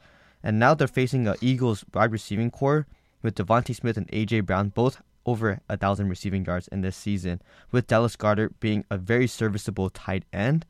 And 0.42 0.58
now 0.58 0.74
they're 0.74 0.88
facing 0.88 1.28
a 1.28 1.36
Eagles 1.42 1.84
wide 1.94 2.14
receiving 2.14 2.52
core 2.52 2.88
with 3.22 3.36
DeVonta 3.36 3.76
Smith 3.76 3.98
and 3.98 4.08
AJ 4.12 4.46
Brown 4.46 4.70
both 4.70 5.02
over 5.26 5.60
a 5.68 5.76
thousand 5.76 6.08
receiving 6.08 6.46
yards 6.46 6.70
in 6.70 6.80
this 6.80 6.96
season, 6.96 7.42
with 7.70 7.88
Dallas 7.88 8.16
Goedert 8.16 8.54
being 8.62 8.86
a 8.90 8.98
very 8.98 9.28
serviceable 9.28 9.90
tight 9.90 10.24
end. 10.32 10.66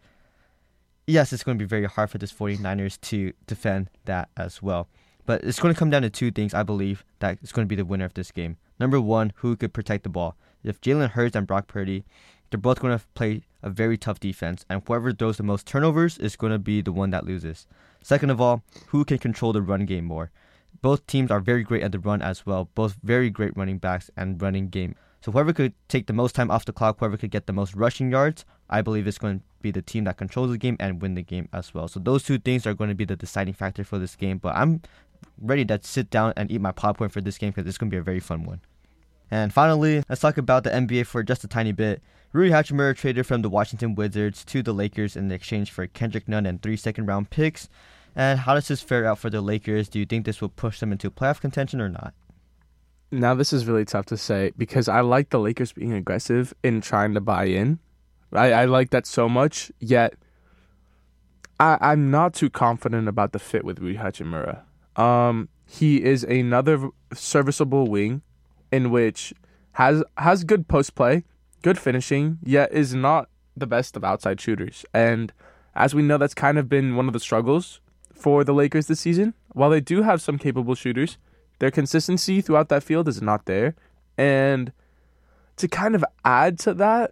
Yes, 1.05 1.31
it's 1.31 1.43
going 1.43 1.59
to 1.59 1.63
be 1.63 1.69
very 1.69 1.85
hard 1.85 2.09
for 2.09 2.17
this 2.17 2.33
49ers 2.33 2.99
to 3.01 3.33
defend 3.45 3.91
that 4.05 4.29
as 4.35 4.63
well. 4.63 4.87
But 5.29 5.43
it's 5.43 5.59
going 5.59 5.71
to 5.71 5.77
come 5.77 5.91
down 5.91 6.01
to 6.01 6.09
two 6.09 6.31
things, 6.31 6.55
I 6.55 6.63
believe, 6.63 7.05
that 7.19 7.37
is 7.43 7.51
going 7.51 7.67
to 7.67 7.69
be 7.69 7.75
the 7.75 7.85
winner 7.85 8.05
of 8.05 8.15
this 8.15 8.31
game. 8.31 8.57
Number 8.79 8.99
one, 8.99 9.31
who 9.35 9.55
could 9.55 9.73
protect 9.73 10.01
the 10.01 10.09
ball. 10.09 10.35
If 10.63 10.81
Jalen 10.81 11.11
Hurts 11.11 11.35
and 11.35 11.45
Brock 11.45 11.67
Purdy, 11.67 12.03
they're 12.49 12.59
both 12.59 12.79
going 12.79 12.97
to 12.97 13.05
play 13.13 13.43
a 13.61 13.69
very 13.69 13.95
tough 13.95 14.19
defense, 14.19 14.65
and 14.71 14.81
whoever 14.87 15.13
throws 15.13 15.37
the 15.37 15.43
most 15.43 15.67
turnovers 15.67 16.17
is 16.17 16.35
going 16.35 16.51
to 16.51 16.57
be 16.57 16.81
the 16.81 16.91
one 16.91 17.11
that 17.11 17.27
loses. 17.27 17.67
Second 18.01 18.31
of 18.31 18.41
all, 18.41 18.63
who 18.87 19.05
can 19.05 19.19
control 19.19 19.53
the 19.53 19.61
run 19.61 19.85
game 19.85 20.05
more? 20.05 20.31
Both 20.81 21.05
teams 21.05 21.29
are 21.29 21.39
very 21.39 21.61
great 21.61 21.83
at 21.83 21.91
the 21.91 21.99
run 21.99 22.23
as 22.23 22.47
well, 22.47 22.67
both 22.73 22.97
very 23.03 23.29
great 23.29 23.55
running 23.55 23.77
backs 23.77 24.09
and 24.17 24.41
running 24.41 24.69
game. 24.69 24.95
So 25.21 25.31
whoever 25.31 25.53
could 25.53 25.73
take 25.89 26.07
the 26.07 26.13
most 26.13 26.33
time 26.33 26.49
off 26.49 26.65
the 26.65 26.73
clock, 26.73 26.97
whoever 26.97 27.17
could 27.17 27.29
get 27.29 27.45
the 27.45 27.53
most 27.53 27.75
rushing 27.75 28.09
yards, 28.09 28.45
I 28.67 28.81
believe 28.81 29.07
is 29.07 29.19
going 29.19 29.39
to 29.39 29.45
be 29.61 29.69
the 29.69 29.81
team 29.81 30.05
that 30.05 30.17
controls 30.17 30.49
the 30.49 30.57
game 30.57 30.77
and 30.79 31.01
win 31.01 31.15
the 31.15 31.21
game 31.21 31.49
as 31.51 31.73
well. 31.73 31.87
So 31.87 31.99
those 31.99 32.23
two 32.23 32.39
things 32.39 32.65
are 32.65 32.73
going 32.73 32.89
to 32.89 32.95
be 32.95 33.05
the 33.05 33.15
deciding 33.15 33.53
factor 33.53 33.83
for 33.83 33.99
this 33.99 34.15
game. 34.15 34.37
But 34.37 34.55
I'm 34.55 34.81
ready 35.41 35.65
to 35.65 35.79
sit 35.83 36.09
down 36.09 36.33
and 36.35 36.51
eat 36.51 36.61
my 36.61 36.71
popcorn 36.71 37.09
for 37.09 37.21
this 37.21 37.37
game 37.37 37.51
because 37.51 37.67
it's 37.67 37.77
going 37.77 37.89
to 37.89 37.93
be 37.93 37.99
a 37.99 38.03
very 38.03 38.19
fun 38.19 38.43
one. 38.43 38.61
And 39.31 39.53
finally, 39.53 40.03
let's 40.09 40.21
talk 40.21 40.37
about 40.37 40.63
the 40.63 40.71
NBA 40.71 41.05
for 41.05 41.23
just 41.23 41.43
a 41.43 41.47
tiny 41.47 41.71
bit. 41.71 42.01
Rui 42.31 42.49
Hachimura 42.49 42.95
traded 42.95 43.25
from 43.25 43.41
the 43.41 43.49
Washington 43.49 43.95
Wizards 43.95 44.43
to 44.45 44.61
the 44.61 44.73
Lakers 44.73 45.15
in 45.15 45.31
exchange 45.31 45.71
for 45.71 45.87
Kendrick 45.87 46.27
Nunn 46.27 46.45
and 46.45 46.61
three 46.61 46.77
second 46.77 47.05
round 47.05 47.29
picks. 47.29 47.69
And 48.15 48.39
how 48.39 48.53
does 48.53 48.67
this 48.67 48.81
fare 48.81 49.05
out 49.05 49.19
for 49.19 49.29
the 49.29 49.41
Lakers? 49.41 49.89
Do 49.89 49.99
you 49.99 50.05
think 50.05 50.25
this 50.25 50.41
will 50.41 50.49
push 50.49 50.79
them 50.79 50.91
into 50.91 51.09
playoff 51.09 51.41
contention 51.41 51.81
or 51.81 51.89
not? 51.89 52.13
Now 53.11 53.33
this 53.33 53.53
is 53.53 53.65
really 53.65 53.85
tough 53.85 54.05
to 54.07 54.17
say 54.17 54.51
because 54.57 54.87
I 54.87 55.01
like 55.01 55.29
the 55.29 55.39
Lakers 55.39 55.71
being 55.71 55.93
aggressive 55.93 56.53
in 56.63 56.81
trying 56.81 57.13
to 57.15 57.21
buy 57.21 57.45
in. 57.45 57.79
I, 58.31 58.51
I 58.51 58.65
like 58.65 58.91
that 58.91 59.07
so 59.07 59.27
much, 59.27 59.71
yet 59.79 60.13
I, 61.59 61.77
I'm 61.81 62.11
not 62.11 62.35
too 62.35 62.51
confident 62.51 63.07
about 63.07 63.31
the 63.31 63.39
fit 63.39 63.65
with 63.65 63.79
Rui 63.79 63.95
Hachimura. 63.95 64.61
Um, 64.95 65.49
he 65.65 66.03
is 66.03 66.23
another 66.23 66.89
serviceable 67.13 67.87
wing 67.87 68.21
in 68.71 68.91
which 68.91 69.33
has 69.73 70.03
has 70.17 70.43
good 70.43 70.67
post 70.67 70.95
play, 70.95 71.23
good 71.61 71.77
finishing, 71.77 72.39
yet 72.43 72.71
is 72.71 72.93
not 72.93 73.29
the 73.55 73.67
best 73.67 73.95
of 73.95 74.03
outside 74.03 74.41
shooters. 74.41 74.85
And 74.93 75.31
as 75.75 75.93
we 75.93 76.01
know, 76.01 76.17
that's 76.17 76.33
kind 76.33 76.57
of 76.57 76.67
been 76.67 76.95
one 76.95 77.07
of 77.07 77.13
the 77.13 77.19
struggles 77.19 77.81
for 78.13 78.43
the 78.43 78.53
Lakers 78.53 78.87
this 78.87 78.99
season. 78.99 79.33
While 79.53 79.69
they 79.69 79.81
do 79.81 80.01
have 80.01 80.21
some 80.21 80.37
capable 80.37 80.75
shooters, 80.75 81.17
their 81.59 81.71
consistency 81.71 82.41
throughout 82.41 82.69
that 82.69 82.83
field 82.83 83.07
is 83.07 83.21
not 83.21 83.45
there. 83.45 83.75
And 84.17 84.71
to 85.57 85.67
kind 85.67 85.95
of 85.95 86.03
add 86.25 86.59
to 86.59 86.73
that 86.75 87.11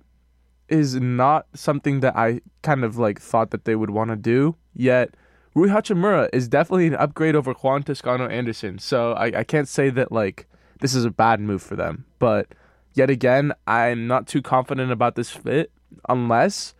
is 0.67 0.95
not 0.95 1.47
something 1.53 2.01
that 2.01 2.15
I 2.15 2.41
kind 2.61 2.83
of 2.83 2.97
like 2.97 3.21
thought 3.21 3.51
that 3.51 3.65
they 3.65 3.75
would 3.75 3.89
want 3.89 4.09
to 4.09 4.15
do. 4.15 4.55
Yet 4.73 5.15
Rui 5.57 5.69
Hachimura 5.69 6.29
is 6.33 6.47
definitely 6.47 6.85
an 6.85 6.93
upgrade 6.93 7.35
over 7.35 7.51
Juan 7.51 7.81
Toscano 7.81 8.27
Anderson. 8.27 8.77
So 8.77 9.13
I, 9.13 9.39
I 9.39 9.43
can't 9.43 9.67
say 9.67 9.89
that 9.89 10.11
like 10.11 10.45
this 10.81 10.93
is 10.93 11.03
a 11.03 11.09
bad 11.09 11.39
move 11.39 11.63
for 11.63 11.75
them. 11.75 12.05
But 12.19 12.53
yet 12.93 13.09
again, 13.09 13.53
I'm 13.65 14.05
not 14.05 14.27
too 14.27 14.43
confident 14.43 14.91
about 14.91 15.15
this 15.15 15.31
fit 15.31 15.71
unless 16.07 16.75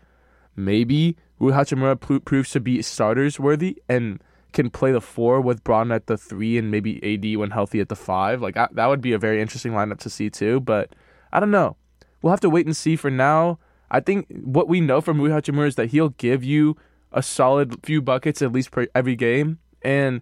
maybe 0.56 1.18
Rui 1.40 1.54
Hachimura 1.54 2.00
pro- 2.00 2.20
proves 2.20 2.52
to 2.52 2.60
be 2.60 2.84
starters 2.84 3.40
worthy 3.40 3.82
and 3.90 4.22
can 4.54 4.70
play 4.70 4.92
the 4.92 5.02
four 5.02 5.42
with 5.42 5.64
Braun 5.64 5.92
at 5.92 6.06
the 6.06 6.16
three 6.16 6.60
and 6.60 6.70
maybe 6.70 7.02
AD 7.02 7.40
when 7.40 7.50
healthy 7.50 7.80
at 7.80 7.90
the 7.90 7.96
five. 7.96 8.44
Like 8.44 8.54
that, 8.54 8.76
that 8.76 8.86
would 8.86 9.02
be 9.02 9.12
a 9.12 9.18
very 9.18 9.42
interesting 9.42 9.72
lineup 9.72 9.98
to 10.02 10.10
see 10.12 10.30
too. 10.30 10.60
But 10.60 10.94
I 11.34 11.40
don't 11.40 11.50
know. 11.50 11.78
We'll 12.22 12.30
have 12.30 12.42
to 12.42 12.50
wait 12.52 12.68
and 12.68 12.78
see. 12.78 12.96
For 12.96 13.10
now, 13.10 13.58
I 13.90 14.02
think 14.02 14.28
what 14.44 14.68
we 14.68 14.82
know 14.82 15.02
from 15.02 15.20
Rui 15.20 15.32
Hachimura 15.32 15.66
is 15.66 15.76
that 15.78 15.88
he'll 15.88 16.10
give 16.10 16.44
you 16.44 16.78
a 17.12 17.24
solid 17.24 17.86
few 17.86 18.02
buckets 18.02 18.42
at 18.42 18.52
least 18.52 18.72
per 18.72 18.88
every 18.94 19.16
game, 19.16 19.60
and 19.82 20.22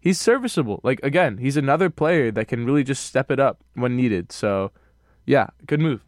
he's 0.00 0.20
serviceable. 0.20 0.80
Like 0.82 1.00
again, 1.02 1.38
he's 1.38 1.56
another 1.56 1.90
player 1.90 2.30
that 2.32 2.48
can 2.48 2.64
really 2.64 2.84
just 2.84 3.04
step 3.04 3.30
it 3.30 3.40
up 3.40 3.62
when 3.74 3.96
needed. 3.96 4.32
So, 4.32 4.72
yeah, 5.26 5.48
good 5.66 5.80
move. 5.80 6.04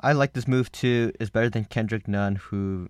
I 0.00 0.12
like 0.12 0.32
this 0.32 0.48
move 0.48 0.70
too. 0.72 1.12
Is 1.18 1.30
better 1.30 1.50
than 1.50 1.64
Kendrick 1.64 2.06
Nunn, 2.08 2.36
who 2.36 2.88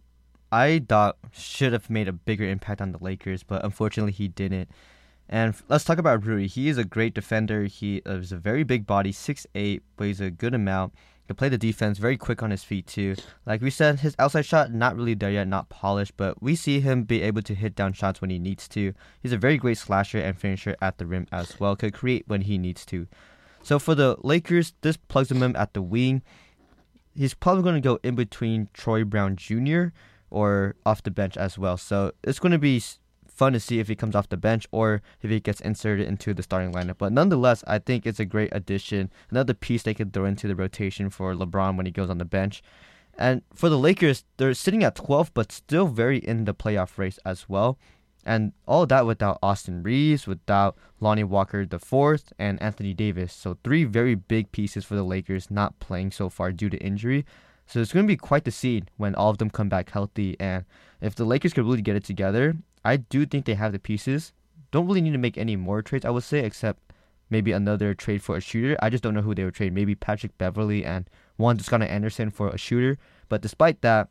I 0.51 0.85
thought 0.89 1.17
should 1.33 1.73
have 1.73 1.91
made 1.91 2.09
a 2.09 2.13
bigger 2.13 2.45
impact 2.45 2.81
on 2.81 2.93
the 2.93 3.03
Lakers, 3.03 3.43
but 3.43 3.65
unfortunately 3.65 4.13
he 4.13 4.29
didn't. 4.29 4.71
And 5.29 5.55
let's 5.69 5.85
talk 5.85 5.99
about 5.99 6.25
Rui. 6.25 6.47
He 6.47 6.69
is 6.69 6.79
a 6.79 6.85
great 6.85 7.15
defender. 7.15 7.65
He 7.65 8.03
is 8.05 8.31
a 8.31 8.37
very 8.37 8.63
big 8.63 8.87
body, 8.87 9.13
6'8", 9.13 9.81
weighs 9.99 10.21
a 10.21 10.31
good 10.31 10.55
amount. 10.55 10.95
Can 11.27 11.37
play 11.37 11.49
the 11.49 11.57
defense, 11.57 11.97
very 11.97 12.19
quick 12.19 12.43
on 12.43 12.51
his 12.51 12.65
feet 12.65 12.87
too. 12.87 13.17
Like 13.47 13.63
we 13.63 13.71
said, 13.71 14.01
his 14.01 14.15
outside 14.19 14.45
shot 14.45 14.73
not 14.73 14.95
really 14.95 15.15
there 15.15 15.31
yet, 15.31 15.49
not 15.49 15.71
polished, 15.71 16.17
but 16.19 16.43
we 16.43 16.55
see 16.55 16.81
him 16.81 17.05
be 17.05 17.23
able 17.23 17.41
to 17.43 17.55
hit 17.55 17.75
down 17.75 17.95
shots 17.95 18.21
when 18.21 18.29
he 18.29 18.39
needs 18.39 18.69
to. 18.69 18.93
He's 19.23 19.33
a 19.33 19.39
very 19.39 19.57
great 19.57 19.79
slasher 19.79 20.19
and 20.19 20.39
finisher 20.39 20.77
at 20.83 20.99
the 20.99 21.07
rim 21.07 21.27
as 21.33 21.59
well. 21.59 21.77
Could 21.77 21.95
create 21.95 22.25
when 22.27 22.43
he 22.43 22.59
needs 22.59 22.85
to. 22.87 23.07
So 23.63 23.79
for 23.79 23.95
the 23.95 24.17
Lakers, 24.23 24.75
this 24.83 24.99
plugs 24.99 25.31
him 25.31 25.43
in 25.43 25.57
at 25.57 25.73
the 25.73 25.81
wing. 25.81 26.23
He's 27.17 27.33
probably 27.33 27.63
going 27.63 27.77
to 27.77 27.81
go 27.81 27.99
in 28.03 28.15
between 28.15 28.69
Troy 28.75 29.05
Brown 29.05 29.37
Jr. 29.37 29.87
or 30.29 30.77
off 30.85 31.03
the 31.03 31.11
bench 31.11 31.39
as 31.39 31.57
well. 31.57 31.79
So 31.79 32.13
it's 32.23 32.39
going 32.39 32.53
to 32.53 32.59
be 32.59 32.83
fun 33.35 33.53
to 33.53 33.61
see 33.61 33.81
if 33.81 33.89
he 33.89 33.97
comes 33.97 34.15
off 34.15 34.29
the 34.29 34.37
bench 34.37 34.67
or 34.71 35.03
if 35.21 35.31
he 35.31 35.41
gets 35.41 35.61
inserted 35.61 36.07
into 36.07 36.33
the 36.33 36.43
starting 36.43 36.73
lineup. 36.73 36.99
But 36.99 37.13
nonetheless, 37.13 37.65
I 37.67 37.79
think 37.79 38.07
it's 38.07 38.21
a 38.21 38.25
great 38.25 38.51
addition, 38.53 39.11
another 39.31 39.55
piece 39.55 39.83
they 39.83 39.95
could 39.95 40.13
throw 40.13 40.25
into 40.25 40.49
the 40.49 40.57
rotation 40.57 41.11
for 41.11 41.35
LeBron 41.35 41.77
when 41.77 41.87
he 41.87 41.93
goes 41.93 42.11
on 42.11 42.19
the 42.19 42.25
bench. 42.25 42.63
And 43.17 43.43
for 43.55 43.69
the 43.69 43.79
Lakers, 43.79 44.25
they're 44.37 44.55
sitting 44.55 44.83
at 44.83 44.97
12, 44.97 45.33
but 45.35 45.53
still 45.53 45.87
very 45.87 46.19
in 46.19 46.45
the 46.45 46.55
playoff 46.55 46.99
race 46.99 47.19
as 47.25 47.49
well. 47.49 47.79
And 48.27 48.53
all 48.67 48.87
that 48.87 49.07
without 49.07 49.39
Austin 49.43 49.83
Reaves, 49.83 50.27
without 50.27 50.77
Lonnie 50.99 51.25
Walker 51.25 51.61
IV, 51.61 52.33
and 52.39 52.61
Anthony 52.63 52.95
Davis. 52.95 53.33
So 53.33 53.59
three 53.63 53.85
very 53.85 54.15
big 54.15 54.51
pieces 54.51 54.85
for 54.85 54.95
the 54.95 55.03
Lakers 55.03 55.51
not 55.51 55.79
playing 55.79 56.13
so 56.13 56.29
far 56.29 56.51
due 56.51 56.71
to 56.71 56.79
injury. 56.79 57.27
So 57.67 57.81
it's 57.81 57.93
going 57.93 58.07
to 58.07 58.13
be 58.13 58.17
quite 58.17 58.45
the 58.45 58.51
scene 58.51 58.89
when 58.97 59.15
all 59.15 59.31
of 59.31 59.39
them 59.39 59.51
come 59.51 59.69
back 59.69 59.91
healthy. 59.91 60.37
And 60.41 60.65
if 61.01 61.15
the 61.15 61.25
Lakers 61.25 61.53
could 61.53 61.65
really 61.65 61.83
get 61.83 61.97
it 61.97 62.05
together, 62.05 62.57
I 62.85 62.97
do 62.97 63.27
think 63.27 63.47
they 63.47 63.55
have 63.55 63.73
the 63.73 63.79
pieces. 63.79 64.33
Don't 64.71 64.87
really 64.87 65.01
need 65.01 65.13
to 65.13 65.19
make 65.19 65.39
any 65.39 65.57
more 65.57 65.83
trades, 65.83 66.05
I 66.05 66.11
would 66.11 66.25
say, 66.25 66.41
except 66.41 66.81
maybe 67.31 67.53
another 67.53 67.95
trade 67.95 68.23
for 68.23 68.37
a 68.37 68.41
shooter. 68.41 68.77
I 68.83 68.91
just 68.91 69.03
don't 69.03 69.15
know 69.15 69.23
who 69.23 69.35
they 69.35 69.45
would 69.45 69.55
trade. 69.55 69.73
Maybe 69.73 69.95
Patrick 69.95 70.37
Beverley 70.37 70.85
and 70.85 71.09
Juan 71.37 71.57
Toscano 71.57 71.87
Anderson 71.87 72.31
for 72.31 72.49
a 72.49 72.59
shooter. 72.59 72.99
But 73.29 73.41
despite 73.41 73.81
that, 73.83 74.09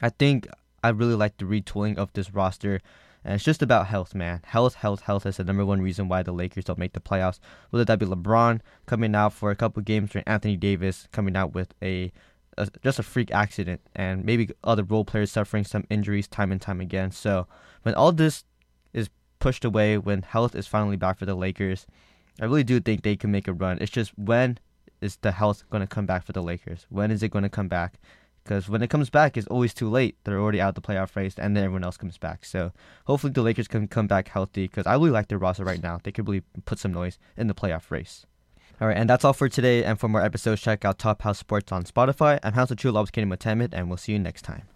I 0.00 0.10
think 0.10 0.46
I 0.82 0.90
really 0.90 1.14
like 1.14 1.38
the 1.38 1.44
retooling 1.44 1.96
of 1.96 2.12
this 2.12 2.34
roster. 2.34 2.80
And 3.24 3.34
it's 3.34 3.44
just 3.44 3.62
about 3.62 3.86
health, 3.86 4.14
man. 4.14 4.40
Health, 4.44 4.74
health, 4.74 5.02
health 5.02 5.26
is 5.26 5.36
the 5.36 5.44
number 5.44 5.64
one 5.64 5.80
reason 5.80 6.08
why 6.08 6.22
the 6.22 6.32
Lakers 6.32 6.64
don't 6.64 6.78
make 6.78 6.92
the 6.92 7.00
playoffs. 7.00 7.38
Whether 7.70 7.84
that 7.84 8.00
be 8.00 8.06
LeBron 8.06 8.60
coming 8.86 9.14
out 9.14 9.32
for 9.32 9.50
a 9.50 9.56
couple 9.56 9.82
games 9.82 10.14
or 10.16 10.22
Anthony 10.26 10.56
Davis 10.56 11.08
coming 11.12 11.36
out 11.36 11.54
with 11.54 11.72
a, 11.80 12.12
a, 12.58 12.68
just 12.82 12.98
a 12.98 13.02
freak 13.02 13.30
accident, 13.32 13.80
and 13.94 14.24
maybe 14.24 14.50
other 14.64 14.82
role 14.82 15.04
players 15.04 15.32
suffering 15.32 15.64
some 15.64 15.86
injuries 15.90 16.28
time 16.28 16.52
and 16.52 16.60
time 16.60 16.80
again. 16.80 17.10
So 17.10 17.46
when 17.82 17.94
all 17.94 18.12
this 18.12 18.44
is 18.92 19.08
pushed 19.38 19.64
away, 19.64 19.98
when 19.98 20.22
health 20.22 20.54
is 20.54 20.66
finally 20.66 20.96
back 20.96 21.18
for 21.18 21.26
the 21.26 21.34
Lakers, 21.34 21.86
I 22.40 22.44
really 22.44 22.64
do 22.64 22.80
think 22.80 23.02
they 23.02 23.16
can 23.16 23.30
make 23.30 23.48
a 23.48 23.52
run. 23.52 23.78
It's 23.80 23.90
just 23.90 24.16
when 24.16 24.58
is 25.00 25.16
the 25.16 25.32
health 25.32 25.64
going 25.70 25.82
to 25.82 25.86
come 25.86 26.06
back 26.06 26.24
for 26.24 26.32
the 26.32 26.42
Lakers? 26.42 26.86
When 26.88 27.10
is 27.10 27.22
it 27.22 27.30
going 27.30 27.42
to 27.42 27.50
come 27.50 27.68
back? 27.68 27.98
Because 28.42 28.68
when 28.68 28.82
it 28.82 28.90
comes 28.90 29.10
back, 29.10 29.36
it's 29.36 29.46
always 29.48 29.74
too 29.74 29.88
late. 29.88 30.16
They're 30.24 30.40
already 30.40 30.60
out 30.60 30.70
of 30.70 30.74
the 30.74 30.80
playoff 30.80 31.14
race, 31.14 31.34
and 31.38 31.56
then 31.56 31.64
everyone 31.64 31.84
else 31.84 31.96
comes 31.96 32.18
back. 32.18 32.44
So 32.44 32.72
hopefully 33.04 33.32
the 33.32 33.42
Lakers 33.42 33.68
can 33.68 33.86
come 33.86 34.06
back 34.06 34.28
healthy. 34.28 34.64
Because 34.64 34.86
I 34.86 34.94
really 34.94 35.10
like 35.10 35.28
their 35.28 35.38
roster 35.38 35.64
right 35.64 35.82
now. 35.82 36.00
They 36.02 36.12
could 36.12 36.26
really 36.26 36.42
put 36.64 36.78
some 36.78 36.92
noise 36.92 37.18
in 37.36 37.46
the 37.46 37.54
playoff 37.54 37.90
race. 37.90 38.26
All 38.82 38.88
right, 38.88 38.96
and 38.96 39.08
that's 39.08 39.24
all 39.24 39.32
for 39.32 39.48
today. 39.48 39.84
And 39.84 40.00
for 40.00 40.08
more 40.08 40.24
episodes, 40.24 40.60
check 40.60 40.84
out 40.84 40.98
Top 40.98 41.22
House 41.22 41.38
Sports 41.38 41.70
on 41.70 41.84
Spotify. 41.84 42.40
I'm 42.42 42.54
House 42.54 42.72
of 42.72 42.78
True 42.78 42.90
Loves 42.90 43.12
Kenny 43.12 43.28
Motamid, 43.30 43.68
and 43.72 43.86
we'll 43.86 43.96
see 43.96 44.10
you 44.10 44.18
next 44.18 44.42
time. 44.42 44.71